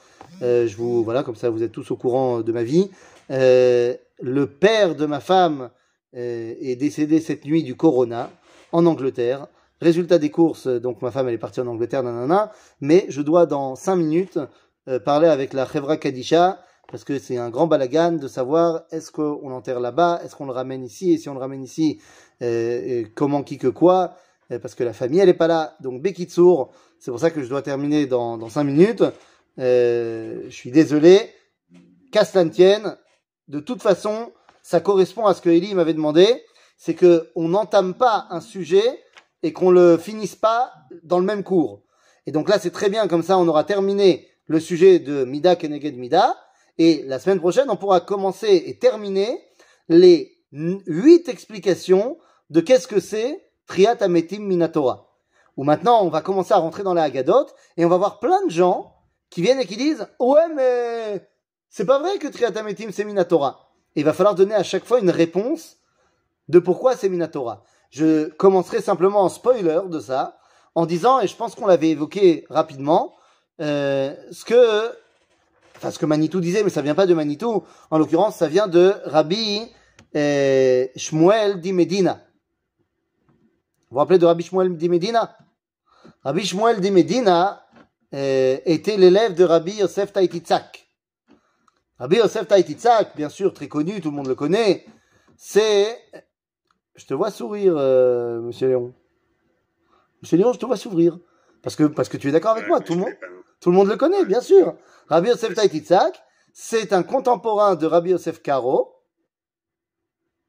Euh, 0.42 0.66
je 0.66 0.76
vous 0.76 1.02
voilà 1.04 1.22
comme 1.22 1.36
ça 1.36 1.50
vous 1.50 1.62
êtes 1.62 1.72
tous 1.72 1.90
au 1.90 1.96
courant 1.96 2.40
de 2.40 2.52
ma 2.52 2.62
vie. 2.62 2.90
Euh, 3.30 3.94
le 4.20 4.46
père 4.46 4.94
de 4.94 5.06
ma 5.06 5.20
femme 5.20 5.70
euh, 6.16 6.54
est 6.60 6.76
décédé 6.76 7.20
cette 7.20 7.44
nuit 7.44 7.62
du 7.62 7.74
corona 7.76 8.30
en 8.72 8.86
Angleterre. 8.86 9.48
Résultat 9.84 10.18
des 10.18 10.30
courses, 10.30 10.66
donc 10.66 11.02
ma 11.02 11.10
femme 11.10 11.28
elle 11.28 11.34
est 11.34 11.38
partie 11.38 11.60
en 11.60 11.66
Angleterre, 11.66 12.02
nanana, 12.02 12.50
mais 12.80 13.04
je 13.08 13.22
dois 13.22 13.44
dans 13.44 13.76
cinq 13.76 13.96
minutes 13.96 14.38
parler 15.04 15.28
avec 15.28 15.52
la 15.52 15.66
Chevra 15.66 15.96
Kadisha 15.96 16.58
parce 16.90 17.04
que 17.04 17.18
c'est 17.18 17.36
un 17.36 17.50
grand 17.50 17.66
balagan 17.66 18.12
de 18.12 18.28
savoir 18.28 18.84
est-ce 18.90 19.10
qu'on 19.10 19.48
l'enterre 19.48 19.80
là-bas, 19.80 20.20
est-ce 20.24 20.36
qu'on 20.36 20.46
le 20.46 20.52
ramène 20.52 20.84
ici, 20.84 21.12
et 21.12 21.18
si 21.18 21.28
on 21.28 21.34
le 21.34 21.40
ramène 21.40 21.62
ici, 21.62 22.00
comment, 23.14 23.42
qui, 23.42 23.58
que 23.58 23.68
quoi, 23.68 24.14
parce 24.62 24.74
que 24.74 24.84
la 24.84 24.92
famille 24.92 25.20
elle 25.20 25.28
est 25.28 25.34
pas 25.34 25.48
là. 25.48 25.76
Donc 25.80 26.02
Bekitsour, 26.02 26.72
c'est 26.98 27.10
pour 27.10 27.20
ça 27.20 27.30
que 27.30 27.42
je 27.42 27.48
dois 27.48 27.62
terminer 27.62 28.06
dans, 28.06 28.38
dans 28.38 28.48
cinq 28.48 28.64
minutes. 28.64 29.04
Euh, 29.58 30.42
je 30.46 30.54
suis 30.54 30.70
désolé, 30.70 31.20
qu'à 32.10 32.24
cela 32.24 32.48
tienne, 32.48 32.96
de 33.48 33.60
toute 33.60 33.82
façon, 33.82 34.32
ça 34.62 34.80
correspond 34.80 35.26
à 35.26 35.34
ce 35.34 35.42
que 35.42 35.50
Eli 35.50 35.74
m'avait 35.74 35.94
demandé, 35.94 36.26
c'est 36.76 36.94
que 36.94 37.30
on 37.36 37.48
n'entame 37.48 37.94
pas 37.94 38.26
un 38.30 38.40
sujet 38.40 39.00
et 39.44 39.52
qu'on 39.52 39.70
le 39.70 39.96
finisse 39.98 40.34
pas 40.34 40.72
dans 41.04 41.20
le 41.20 41.24
même 41.24 41.44
cours. 41.44 41.82
Et 42.26 42.32
donc 42.32 42.48
là, 42.48 42.58
c'est 42.58 42.72
très 42.72 42.88
bien, 42.88 43.06
comme 43.06 43.22
ça, 43.22 43.38
on 43.38 43.46
aura 43.46 43.62
terminé 43.62 44.26
le 44.46 44.58
sujet 44.58 44.98
de 44.98 45.24
Mida 45.24 45.54
Keneged 45.54 45.96
Mida, 45.96 46.36
et 46.78 47.04
la 47.06 47.20
semaine 47.20 47.38
prochaine, 47.38 47.70
on 47.70 47.76
pourra 47.76 48.00
commencer 48.00 48.64
et 48.66 48.78
terminer 48.78 49.40
les 49.88 50.36
huit 50.50 51.28
explications 51.28 52.18
de 52.50 52.60
qu'est-ce 52.60 52.88
que 52.88 52.98
c'est 52.98 53.44
Triat 53.66 53.98
Ametim 54.00 54.40
Minatora. 54.40 55.14
Où 55.56 55.62
maintenant, 55.62 56.02
on 56.02 56.08
va 56.08 56.20
commencer 56.20 56.52
à 56.52 56.58
rentrer 56.58 56.82
dans 56.82 56.94
la 56.94 57.02
Haggadot, 57.02 57.46
et 57.76 57.84
on 57.84 57.88
va 57.88 57.98
voir 57.98 58.18
plein 58.18 58.44
de 58.46 58.50
gens 58.50 58.94
qui 59.28 59.42
viennent 59.42 59.60
et 59.60 59.66
qui 59.66 59.76
disent 59.76 60.06
ouais 60.20 60.48
mais 60.54 61.28
c'est 61.68 61.84
pas 61.84 61.98
vrai 61.98 62.18
que 62.18 62.28
Triatametim 62.28 62.90
c'est 62.92 63.04
Minatora. 63.04 63.68
il 63.96 64.04
va 64.04 64.12
falloir 64.12 64.36
donner 64.36 64.54
à 64.54 64.62
chaque 64.62 64.84
fois 64.84 65.00
une 65.00 65.10
réponse 65.10 65.78
de 66.48 66.60
pourquoi 66.60 66.94
c'est 66.96 67.08
Minatora. 67.08 67.64
Je 67.94 68.28
commencerai 68.30 68.82
simplement 68.82 69.20
en 69.20 69.28
spoiler 69.28 69.82
de 69.88 70.00
ça 70.00 70.36
en 70.74 70.84
disant 70.84 71.20
et 71.20 71.28
je 71.28 71.36
pense 71.36 71.54
qu'on 71.54 71.68
l'avait 71.68 71.90
évoqué 71.90 72.44
rapidement 72.50 73.14
euh, 73.60 74.12
ce 74.32 74.44
que 74.44 74.90
enfin 75.76 75.92
ce 75.92 76.00
que 76.00 76.06
Manitou 76.06 76.40
disait 76.40 76.64
mais 76.64 76.70
ça 76.70 76.82
vient 76.82 76.96
pas 76.96 77.06
de 77.06 77.14
Manitou 77.14 77.62
en 77.92 77.98
l'occurrence 77.98 78.34
ça 78.34 78.48
vient 78.48 78.66
de 78.66 78.94
Rabbi 79.04 79.70
euh, 80.16 80.88
Shmuel 80.96 81.60
di 81.60 81.72
Medina. 81.72 82.14
Vous 83.82 83.92
vous 83.92 83.98
rappelez 83.98 84.18
de 84.18 84.26
Rabbi 84.26 84.42
Shmuel 84.42 84.76
di 84.76 84.88
Medina? 84.88 85.38
Rabbi 86.24 86.44
Shmuel 86.44 86.80
di 86.80 86.90
Medina 86.90 87.64
euh, 88.12 88.58
était 88.64 88.96
l'élève 88.96 89.34
de 89.34 89.44
Rabbi 89.44 89.70
Yosef 89.74 90.12
Taititzak. 90.12 90.84
Rabbi 92.00 92.16
Yosef 92.16 92.48
Taititzak, 92.48 93.14
bien 93.14 93.28
sûr, 93.28 93.54
très 93.54 93.68
connu, 93.68 94.00
tout 94.00 94.10
le 94.10 94.16
monde 94.16 94.26
le 94.26 94.34
connaît, 94.34 94.84
c'est... 95.36 95.96
Je 96.94 97.06
te 97.06 97.14
vois 97.14 97.30
sourire, 97.30 97.74
euh, 97.76 98.40
monsieur 98.40 98.68
Léon. 98.68 98.94
Monsieur 100.22 100.36
Léon, 100.36 100.52
je 100.52 100.58
te 100.58 100.66
vois 100.66 100.76
s'ouvrir. 100.76 101.18
Parce 101.62 101.76
que, 101.76 101.84
parce 101.84 102.08
que 102.08 102.16
tu 102.16 102.28
es 102.28 102.32
d'accord 102.32 102.52
avec 102.52 102.68
moi, 102.68 102.80
tout 102.80 102.94
le, 102.94 103.00
monde, 103.00 103.14
tout 103.60 103.70
le 103.70 103.76
monde 103.76 103.88
le 103.88 103.96
connaît, 103.96 104.24
bien 104.24 104.40
sûr. 104.40 104.76
Rabbi 105.08 105.28
Yosef 105.28 105.54
Taititzak, 105.54 106.22
c'est 106.52 106.92
un 106.92 107.02
contemporain 107.02 107.74
de 107.74 107.86
Rabbi 107.86 108.10
Yosef 108.10 108.42
Karo, 108.42 108.94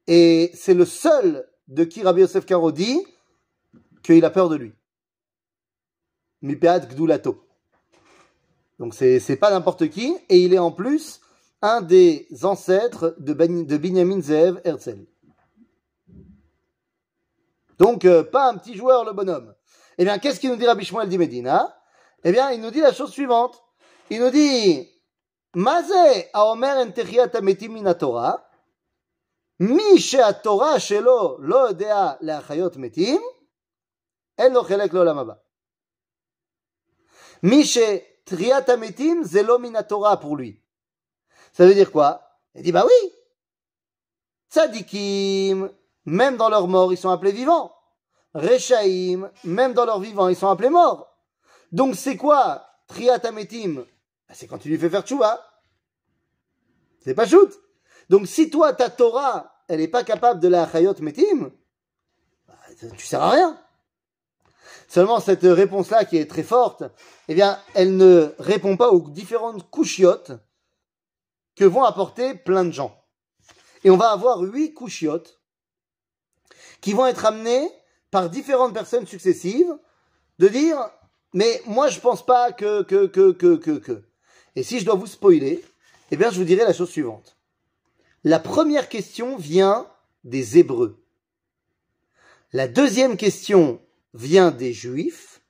et 0.06 0.50
c'est 0.54 0.74
le 0.74 0.84
seul 0.84 1.48
de 1.68 1.84
qui 1.84 2.02
Rabbi 2.02 2.20
Yosef 2.20 2.46
Karo 2.46 2.70
dit 2.70 3.04
qu'il 4.02 4.24
a 4.24 4.30
peur 4.30 4.48
de 4.48 4.56
lui. 4.56 4.72
Mipeat 6.42 6.88
Gdulato. 6.90 7.42
Donc 8.78 8.94
c'est 8.94 9.20
c'est 9.20 9.36
pas 9.36 9.50
n'importe 9.50 9.88
qui 9.88 10.14
et 10.28 10.38
il 10.38 10.52
est 10.52 10.58
en 10.58 10.70
plus 10.70 11.20
un 11.62 11.80
des 11.80 12.28
ancêtres 12.42 13.16
de, 13.18 13.32
de 13.32 13.76
Binyamin 13.76 14.20
Zev 14.20 14.60
Herzl. 14.64 15.06
Donc 17.79 18.05
euh, 18.05 18.23
pas 18.23 18.49
un 18.49 18.57
petit 18.57 18.75
joueur 18.75 19.05
le 19.05 19.13
bonhomme. 19.13 19.53
Eh 19.97 20.03
bien 20.03 20.19
qu'est-ce 20.19 20.39
qu'il 20.39 20.49
nous 20.49 20.55
dit 20.55 20.67
Rabbi 20.67 20.85
Shmuel 20.85 21.09
di 21.09 21.17
Medina 21.17 21.77
Eh 22.23 22.31
bien, 22.31 22.51
il 22.51 22.61
nous 22.61 22.71
dit 22.71 22.81
la 22.81 22.93
chose 22.93 23.11
suivante. 23.11 23.63
Il 24.09 24.19
nous 24.21 24.29
dit, 24.29 24.87
Maze 25.55 26.27
aomer 26.33 26.73
en 26.77 26.91
techiyat 26.91 27.29
hametim 27.33 27.73
min 27.73 27.93
Torah. 27.93 28.47
מי 29.59 29.99
שהתורה 29.99 30.79
שלו 30.79 31.37
לא 31.39 31.67
יודע 31.67 32.11
להחיות 32.21 32.77
מתים, 32.77 33.21
אין 34.37 34.53
לו 34.53 34.63
חלק 34.63 34.93
לעולם 34.93 35.17
הבא. 35.17 35.33
מי 37.43 37.63
שתחיית 37.65 38.69
המתים 38.69 39.23
זה 39.23 39.43
לא 39.43 39.59
מן 39.59 39.75
התורה 39.75 40.15
pour 40.21 40.37
lui. 40.37 40.59
Ça 41.53 41.65
veut 41.65 41.73
dire 41.73 41.91
quoi 41.91 42.21
Il 42.55 42.63
dit 42.63 42.71
bah 42.71 42.85
oui. 42.85 43.11
Tzadikim, 44.49 45.69
même 46.06 46.36
dans 46.36 46.48
leur 46.48 46.68
mort, 46.68 46.92
ils 46.92 46.96
sont 46.96 47.10
appelés 47.10 47.32
vivants. 47.32 47.72
Rechaim, 48.34 49.30
même 49.44 49.74
dans 49.74 49.84
leur 49.84 50.00
vivant, 50.00 50.28
ils 50.28 50.36
sont 50.36 50.48
appelés 50.48 50.70
morts. 50.70 51.12
Donc 51.72 51.96
c'est 51.96 52.16
quoi 52.16 52.66
Triat 52.86 53.20
Ametim? 53.24 53.84
Bah, 54.28 54.34
C'est 54.34 54.46
quand 54.46 54.58
tu 54.58 54.68
lui 54.68 54.78
fais 54.78 54.90
faire 54.90 55.02
tchouva. 55.02 55.44
C'est 57.00 57.14
pas 57.14 57.26
shoot. 57.26 57.52
Donc 58.08 58.26
si 58.26 58.50
toi, 58.50 58.72
ta 58.72 58.88
Torah, 58.88 59.62
elle 59.68 59.80
n'est 59.80 59.88
pas 59.88 60.04
capable 60.04 60.40
de 60.40 60.48
la 60.48 60.70
Chayot 60.70 60.94
Metim, 61.00 61.50
bah, 62.46 62.54
tu 62.96 63.04
sers 63.04 63.22
à 63.22 63.30
rien. 63.30 63.58
Seulement 64.88 65.18
cette 65.18 65.42
réponse-là 65.42 66.04
qui 66.04 66.16
est 66.16 66.30
très 66.30 66.44
forte, 66.44 66.84
eh 67.26 67.34
bien, 67.34 67.58
elle 67.74 67.96
ne 67.96 68.32
répond 68.38 68.76
pas 68.76 68.90
aux 68.90 69.10
différentes 69.10 69.68
couchiotes 69.70 70.32
que 71.56 71.64
vont 71.64 71.82
apporter 71.82 72.34
plein 72.34 72.64
de 72.64 72.70
gens. 72.70 72.96
Et 73.82 73.90
on 73.90 73.96
va 73.96 74.10
avoir 74.10 74.40
huit 74.40 74.74
couchiotes 74.74 75.40
qui 76.80 76.92
vont 76.92 77.06
être 77.06 77.24
amenées 77.24 77.68
par 78.10 78.30
différentes 78.30 78.74
personnes 78.74 79.06
successives 79.06 79.76
de 80.38 80.48
dire, 80.48 80.78
mais 81.32 81.60
moi 81.66 81.88
je 81.88 82.00
pense 82.00 82.24
pas 82.24 82.52
que, 82.52 82.82
que, 82.82 83.06
que, 83.06 83.32
que, 83.32 83.56
que, 83.56 83.78
que. 83.78 84.02
Et 84.54 84.62
si 84.62 84.80
je 84.80 84.84
dois 84.84 84.94
vous 84.94 85.06
spoiler, 85.06 85.62
eh 86.10 86.16
bien, 86.16 86.30
je 86.30 86.38
vous 86.38 86.44
dirai 86.44 86.64
la 86.64 86.72
chose 86.72 86.90
suivante. 86.90 87.36
La 88.24 88.38
première 88.38 88.88
question 88.88 89.36
vient 89.36 89.86
des 90.24 90.58
Hébreux. 90.58 91.02
La 92.52 92.68
deuxième 92.68 93.16
question 93.16 93.80
vient 94.14 94.50
des 94.50 94.72
Juifs. 94.72 95.42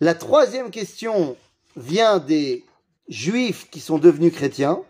La 0.00 0.14
troisième 0.14 0.70
question 0.70 1.36
vient 1.76 2.18
des 2.18 2.64
Juifs 3.08 3.68
qui 3.70 3.80
sont 3.80 3.98
devenus 3.98 4.32
chrétiens. 4.32 4.82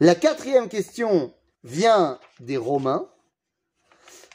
La 0.00 0.14
quatrième 0.14 0.68
question 0.68 1.32
vient 1.64 2.18
des 2.40 2.56
Romains. 2.56 3.08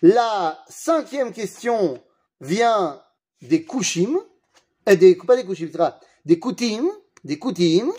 La 0.03 0.63
cinquième 0.67 1.31
question 1.31 2.01
vient 2.39 3.03
des 3.43 3.63
Kushim, 3.63 4.17
euh, 4.89 4.95
des, 4.95 5.15
pas 5.15 5.35
des 5.35 5.45
Kushim, 5.45 5.69
des 6.25 6.39
Koutim, 6.39 6.89
des 7.23 7.37
Koutim, 7.37 7.91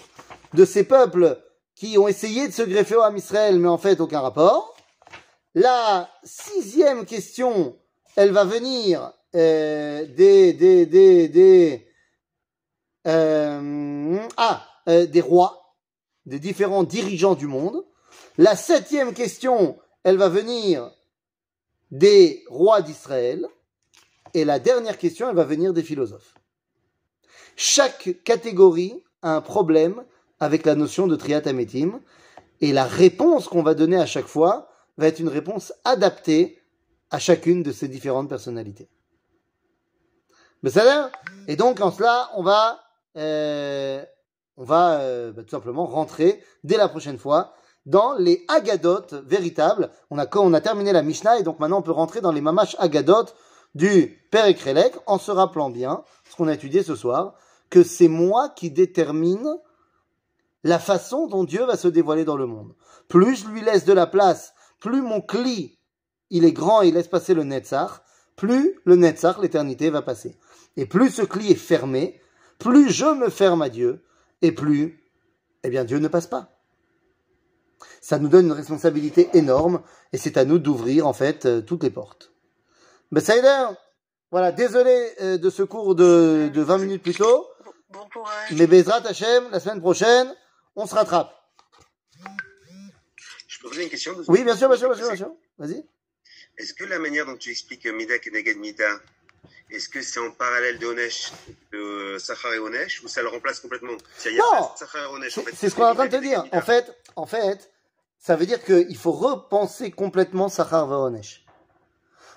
de 0.52 0.64
ces 0.64 0.82
peuples 0.82 1.40
qui 1.76 1.96
ont 1.98 2.08
essayé 2.08 2.48
de 2.48 2.52
se 2.52 2.62
greffer 2.62 2.96
au 2.96 3.14
Israël, 3.14 3.56
mais 3.60 3.68
en 3.68 3.78
fait 3.78 4.00
aucun 4.00 4.20
rapport. 4.20 4.76
La 5.54 6.10
sixième 6.24 7.04
question, 7.04 7.78
elle 8.16 8.32
va 8.32 8.44
venir 8.44 9.12
euh, 9.36 10.04
des 10.06 10.54
des 10.54 10.86
des 10.86 11.28
des 11.28 11.86
euh, 13.06 14.18
ah 14.36 14.66
des 14.86 15.20
rois, 15.20 15.76
des 16.26 16.40
différents 16.40 16.82
dirigeants 16.82 17.36
du 17.36 17.46
monde. 17.46 17.84
La 18.38 18.56
septième 18.56 19.14
question, 19.14 19.78
elle 20.02 20.16
va 20.16 20.28
venir 20.28 20.90
des 21.92 22.44
rois 22.48 22.83
d'Israël. 22.83 23.46
Et 24.35 24.44
la 24.44 24.59
dernière 24.59 24.98
question, 24.98 25.28
elle 25.28 25.37
va 25.37 25.44
venir 25.44 25.72
des 25.72 25.83
philosophes. 25.83 26.35
Chaque 27.55 28.16
catégorie 28.24 29.00
a 29.20 29.37
un 29.37 29.40
problème 29.40 30.02
avec 30.40 30.66
la 30.66 30.74
notion 30.74 31.07
de 31.07 31.14
triat 31.14 31.46
ametim. 31.46 32.00
Et 32.61 32.72
la 32.72 32.85
réponse 32.85 33.46
qu'on 33.46 33.62
va 33.62 33.74
donner 33.74 33.96
à 33.96 34.07
chaque 34.07 34.26
fois 34.26 34.68
va 34.96 35.07
être 35.07 35.20
une 35.20 35.28
réponse 35.28 35.72
adaptée 35.85 36.61
à 37.11 37.18
chacune 37.18 37.62
de 37.62 37.72
ces 37.72 37.88
différentes 37.88 38.28
personnalités. 38.28 38.88
Ça 40.66 41.11
Et 41.48 41.57
donc, 41.57 41.81
en 41.81 41.90
cela, 41.90 42.31
on 42.37 42.42
va, 42.42 42.81
euh, 43.16 44.02
on 44.57 44.64
va 44.64 45.00
euh, 45.00 45.33
bah, 45.33 45.42
tout 45.42 45.50
simplement 45.50 45.87
rentrer 45.87 46.42
dès 46.62 46.76
la 46.76 46.88
prochaine 46.88 47.18
fois 47.18 47.55
dans 47.86 48.14
les 48.14 48.44
Agadot 48.48 49.06
véritables. 49.26 49.90
On 50.10 50.18
a, 50.18 50.26
on 50.36 50.54
a 50.54 50.60
terminé 50.60 50.92
la 50.92 51.02
Mishnah 51.02 51.38
et 51.38 51.42
donc 51.42 51.58
maintenant 51.58 51.78
on 51.78 51.82
peut 51.82 51.90
rentrer 51.92 52.20
dans 52.20 52.32
les 52.32 52.40
Mamash 52.40 52.76
Agadot 52.78 53.26
du 53.74 54.26
Père 54.30 54.46
Ekrelek 54.46 54.94
en 55.06 55.18
se 55.18 55.30
rappelant 55.30 55.70
bien, 55.70 56.04
ce 56.28 56.36
qu'on 56.36 56.48
a 56.48 56.54
étudié 56.54 56.82
ce 56.82 56.94
soir, 56.94 57.34
que 57.70 57.82
c'est 57.82 58.08
moi 58.08 58.50
qui 58.50 58.70
détermine 58.70 59.58
la 60.64 60.78
façon 60.78 61.26
dont 61.26 61.44
Dieu 61.44 61.64
va 61.64 61.76
se 61.76 61.88
dévoiler 61.88 62.24
dans 62.24 62.36
le 62.36 62.46
monde. 62.46 62.74
Plus 63.08 63.36
je 63.36 63.48
lui 63.48 63.62
laisse 63.62 63.84
de 63.84 63.92
la 63.92 64.06
place, 64.06 64.54
plus 64.78 65.02
mon 65.02 65.20
cli, 65.20 65.78
il 66.30 66.44
est 66.44 66.52
grand 66.52 66.82
et 66.82 66.88
il 66.88 66.94
laisse 66.94 67.08
passer 67.08 67.34
le 67.34 67.44
Netzach, 67.44 68.02
plus 68.36 68.78
le 68.84 68.96
Netzach, 68.96 69.38
l'éternité, 69.40 69.90
va 69.90 70.02
passer. 70.02 70.38
Et 70.76 70.86
plus 70.86 71.10
ce 71.10 71.22
cli 71.22 71.52
est 71.52 71.56
fermé, 71.56 72.20
plus 72.58 72.90
je 72.90 73.06
me 73.06 73.28
ferme 73.28 73.62
à 73.62 73.68
Dieu, 73.68 74.04
et 74.40 74.52
plus, 74.52 75.02
eh 75.62 75.70
bien, 75.70 75.84
Dieu 75.84 75.98
ne 75.98 76.08
passe 76.08 76.26
pas. 76.26 76.62
Ça 78.00 78.18
nous 78.18 78.28
donne 78.28 78.46
une 78.46 78.52
responsabilité 78.52 79.28
énorme, 79.34 79.82
et 80.12 80.18
c'est 80.18 80.36
à 80.36 80.44
nous 80.44 80.58
d'ouvrir, 80.58 81.06
en 81.06 81.12
fait, 81.12 81.46
euh, 81.46 81.60
toutes 81.60 81.82
les 81.82 81.90
portes. 81.90 82.32
Besaider, 83.10 83.66
voilà, 84.30 84.52
désolé 84.52 85.12
euh, 85.20 85.38
de 85.38 85.50
ce 85.50 85.62
cours 85.62 85.94
de, 85.94 86.50
de 86.52 86.62
20 86.62 86.78
minutes 86.78 87.02
plus 87.02 87.14
tôt, 87.14 87.46
Bon 87.90 88.08
courage. 88.12 88.50
mais 88.52 88.66
Bezrat 88.66 89.06
Hashem, 89.06 89.48
la 89.50 89.60
semaine 89.60 89.80
prochaine, 89.80 90.34
on 90.76 90.86
se 90.86 90.94
rattrape. 90.94 91.34
Je 93.46 93.58
peux 93.60 93.68
poser 93.68 93.84
une 93.84 93.90
question 93.90 94.14
Oui, 94.28 94.44
bien 94.44 94.56
sûr, 94.56 94.68
bien 94.68 94.78
sûr, 94.78 94.88
bien 94.88 94.96
sûr, 94.96 95.06
bien 95.08 95.16
sûr. 95.16 95.32
Vas-y. 95.58 95.84
Est-ce 96.58 96.74
que 96.74 96.84
la 96.84 96.98
manière 96.98 97.26
dont 97.26 97.36
tu 97.36 97.50
expliques 97.50 97.86
euh, 97.86 97.92
Mida 97.92 98.18
Keneged 98.18 98.58
Mida, 98.58 98.88
est-ce 99.70 99.88
que 99.88 100.02
c'est 100.02 100.20
en 100.20 100.30
parallèle 100.32 100.78
de 100.78 100.86
Onesh, 100.86 101.32
de 101.72 102.16
Sachar 102.18 102.52
et 102.54 102.58
Onesh, 102.58 103.02
ou 103.02 103.08
ça 103.08 103.22
le 103.22 103.28
remplace 103.28 103.60
complètement? 103.60 103.92
Non 103.92 104.42
en 104.52 104.68
fait. 104.76 105.54
c'est 105.54 105.70
ce 105.70 105.74
qu'on 105.74 105.82
est 105.82 105.90
en 105.90 105.94
train 105.94 106.06
de 106.06 106.16
te 106.16 106.20
dire. 106.22 106.44
En 106.52 106.60
fait, 106.60 106.94
en 107.16 107.26
fait, 107.26 107.70
ça 108.22 108.37
veut 108.37 108.46
dire 108.46 108.62
qu'il 108.64 108.96
faut 108.96 109.11
repenser 109.11 109.90
complètement 109.90 110.48
Sachar 110.48 110.87
Vaonesh. 110.87 111.44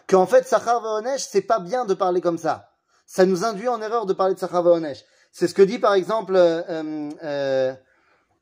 Qu'en 0.08 0.26
fait, 0.26 0.48
Sachar 0.48 0.82
Vaonesh, 0.82 1.22
c'est 1.22 1.44
pas 1.44 1.60
bien 1.60 1.86
de 1.86 1.94
parler 1.94 2.22
comme 2.22 2.40
ça. 2.40 2.72
Ça 3.06 3.24
nous 3.28 3.46
induit 3.46 3.68
en 3.68 3.80
erreur 3.80 4.08
de 4.08 4.14
parler 4.14 4.34
de 4.34 4.40
Sachar 4.40 4.64
Vaonesh. 4.64 5.06
C'est 5.32 5.48
ce 5.48 5.54
que 5.54 5.62
dit 5.62 5.78
par 5.78 5.94
exemple, 5.94 6.36
euh, 6.36 7.12
euh, 7.24 7.76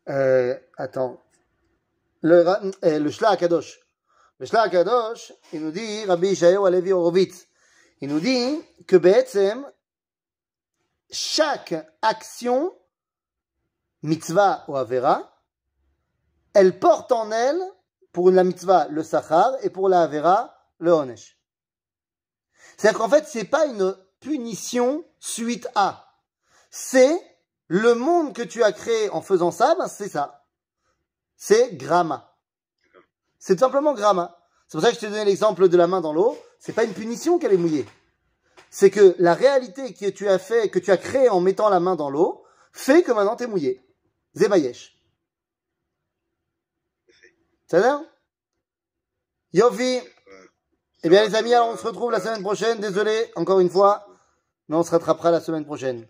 euh, 0.08 0.58
attends, 0.78 1.22
le, 2.22 2.48
euh, 2.86 3.00
le 3.00 3.12
Shla 3.12 3.36
Kadosh. 3.36 3.78
Le 4.40 4.46
Shla 4.46 4.70
Kadosh, 4.70 5.34
il 5.52 5.66
nous 5.66 5.72
dit, 5.72 6.06
Rabbi 6.06 6.30
Ishaïo 6.30 6.66
Alevi 6.66 6.94
Horowitz, 6.94 7.48
il 8.00 8.08
nous 8.08 8.22
dit 8.22 8.62
que 8.88 8.96
Be'etzem, 8.96 9.70
chaque 11.12 11.76
action, 12.02 12.74
mitzvah 14.02 14.64
ou 14.70 14.78
avera, 14.78 15.33
elle 16.54 16.80
porte 16.80 17.12
en 17.12 17.32
elle, 17.32 17.60
pour 18.12 18.30
la 18.30 18.44
mitzvah, 18.44 18.88
le 18.90 19.04
sachar, 19.04 19.54
et 19.62 19.70
pour 19.70 19.90
la 19.90 20.04
avera, 20.04 20.56
le 20.80 20.92
onesh. 20.92 21.38
C'est-à-dire 22.78 23.00
qu'en 23.00 23.10
fait, 23.10 23.26
c'est 23.28 23.46
pas 23.46 23.66
une 23.66 23.96
punition 24.20 25.04
suite 25.20 25.68
à. 25.76 26.08
C'est 26.70 27.20
le 27.68 27.96
monde 27.96 28.34
que 28.34 28.42
tu 28.42 28.64
as 28.64 28.72
créé 28.72 29.10
en 29.10 29.22
faisant 29.22 29.52
ça, 29.52 29.76
ben 29.76 29.88
c'est 29.88 30.10
ça. 30.10 30.46
C'est 31.36 31.76
gramma. 31.76 32.36
C'est 33.40 33.56
tout 33.56 33.62
simplement 33.62 33.94
gramma. 33.94 34.38
C'est 34.68 34.78
pour 34.78 34.86
ça 34.86 34.90
que 34.90 34.96
je 34.96 35.02
t'ai 35.02 35.10
donné 35.10 35.26
l'exemple 35.26 35.68
de 35.68 35.78
la 35.78 35.88
main 35.88 36.02
dans 36.02 36.14
l'eau. 36.14 36.38
C'est 36.60 36.74
pas 36.74 36.84
une 36.84 36.94
punition 36.94 37.40
qu'elle 37.40 37.54
est 37.54 37.58
mouillée. 37.58 37.86
C'est 38.70 38.90
que 38.90 39.16
la 39.20 39.34
réalité 39.34 39.94
que 39.94 40.10
tu 40.10 40.28
as 40.30 40.40
fait, 40.40 40.70
que 40.70 40.80
tu 40.80 40.92
as 40.92 40.98
créée 40.98 41.30
en 41.30 41.42
mettant 41.42 41.70
la 41.70 41.80
main 41.80 41.96
dans 41.96 42.10
l'eau, 42.10 42.44
fait 42.72 43.04
que 43.04 43.12
maintenant 43.12 43.36
t'es 43.36 43.48
mouillé. 43.48 43.86
Zemayesh. 44.36 44.98
Ça 47.74 47.80
va 47.80 48.04
Yofi. 49.52 50.00
Eh 51.02 51.10
bien 51.10 51.26
les 51.26 51.34
amis, 51.34 51.56
alors 51.56 51.70
on 51.70 51.76
se 51.76 51.88
retrouve 51.88 52.12
la 52.12 52.20
semaine 52.20 52.44
prochaine. 52.44 52.80
Désolé, 52.80 53.32
encore 53.36 53.60
une 53.62 53.70
fois, 53.72 54.06
mais 54.68 54.76
on 54.76 54.84
se 54.84 54.92
rattrapera 54.92 55.32
la 55.32 55.42
semaine 55.42 55.66
prochaine. 55.66 56.08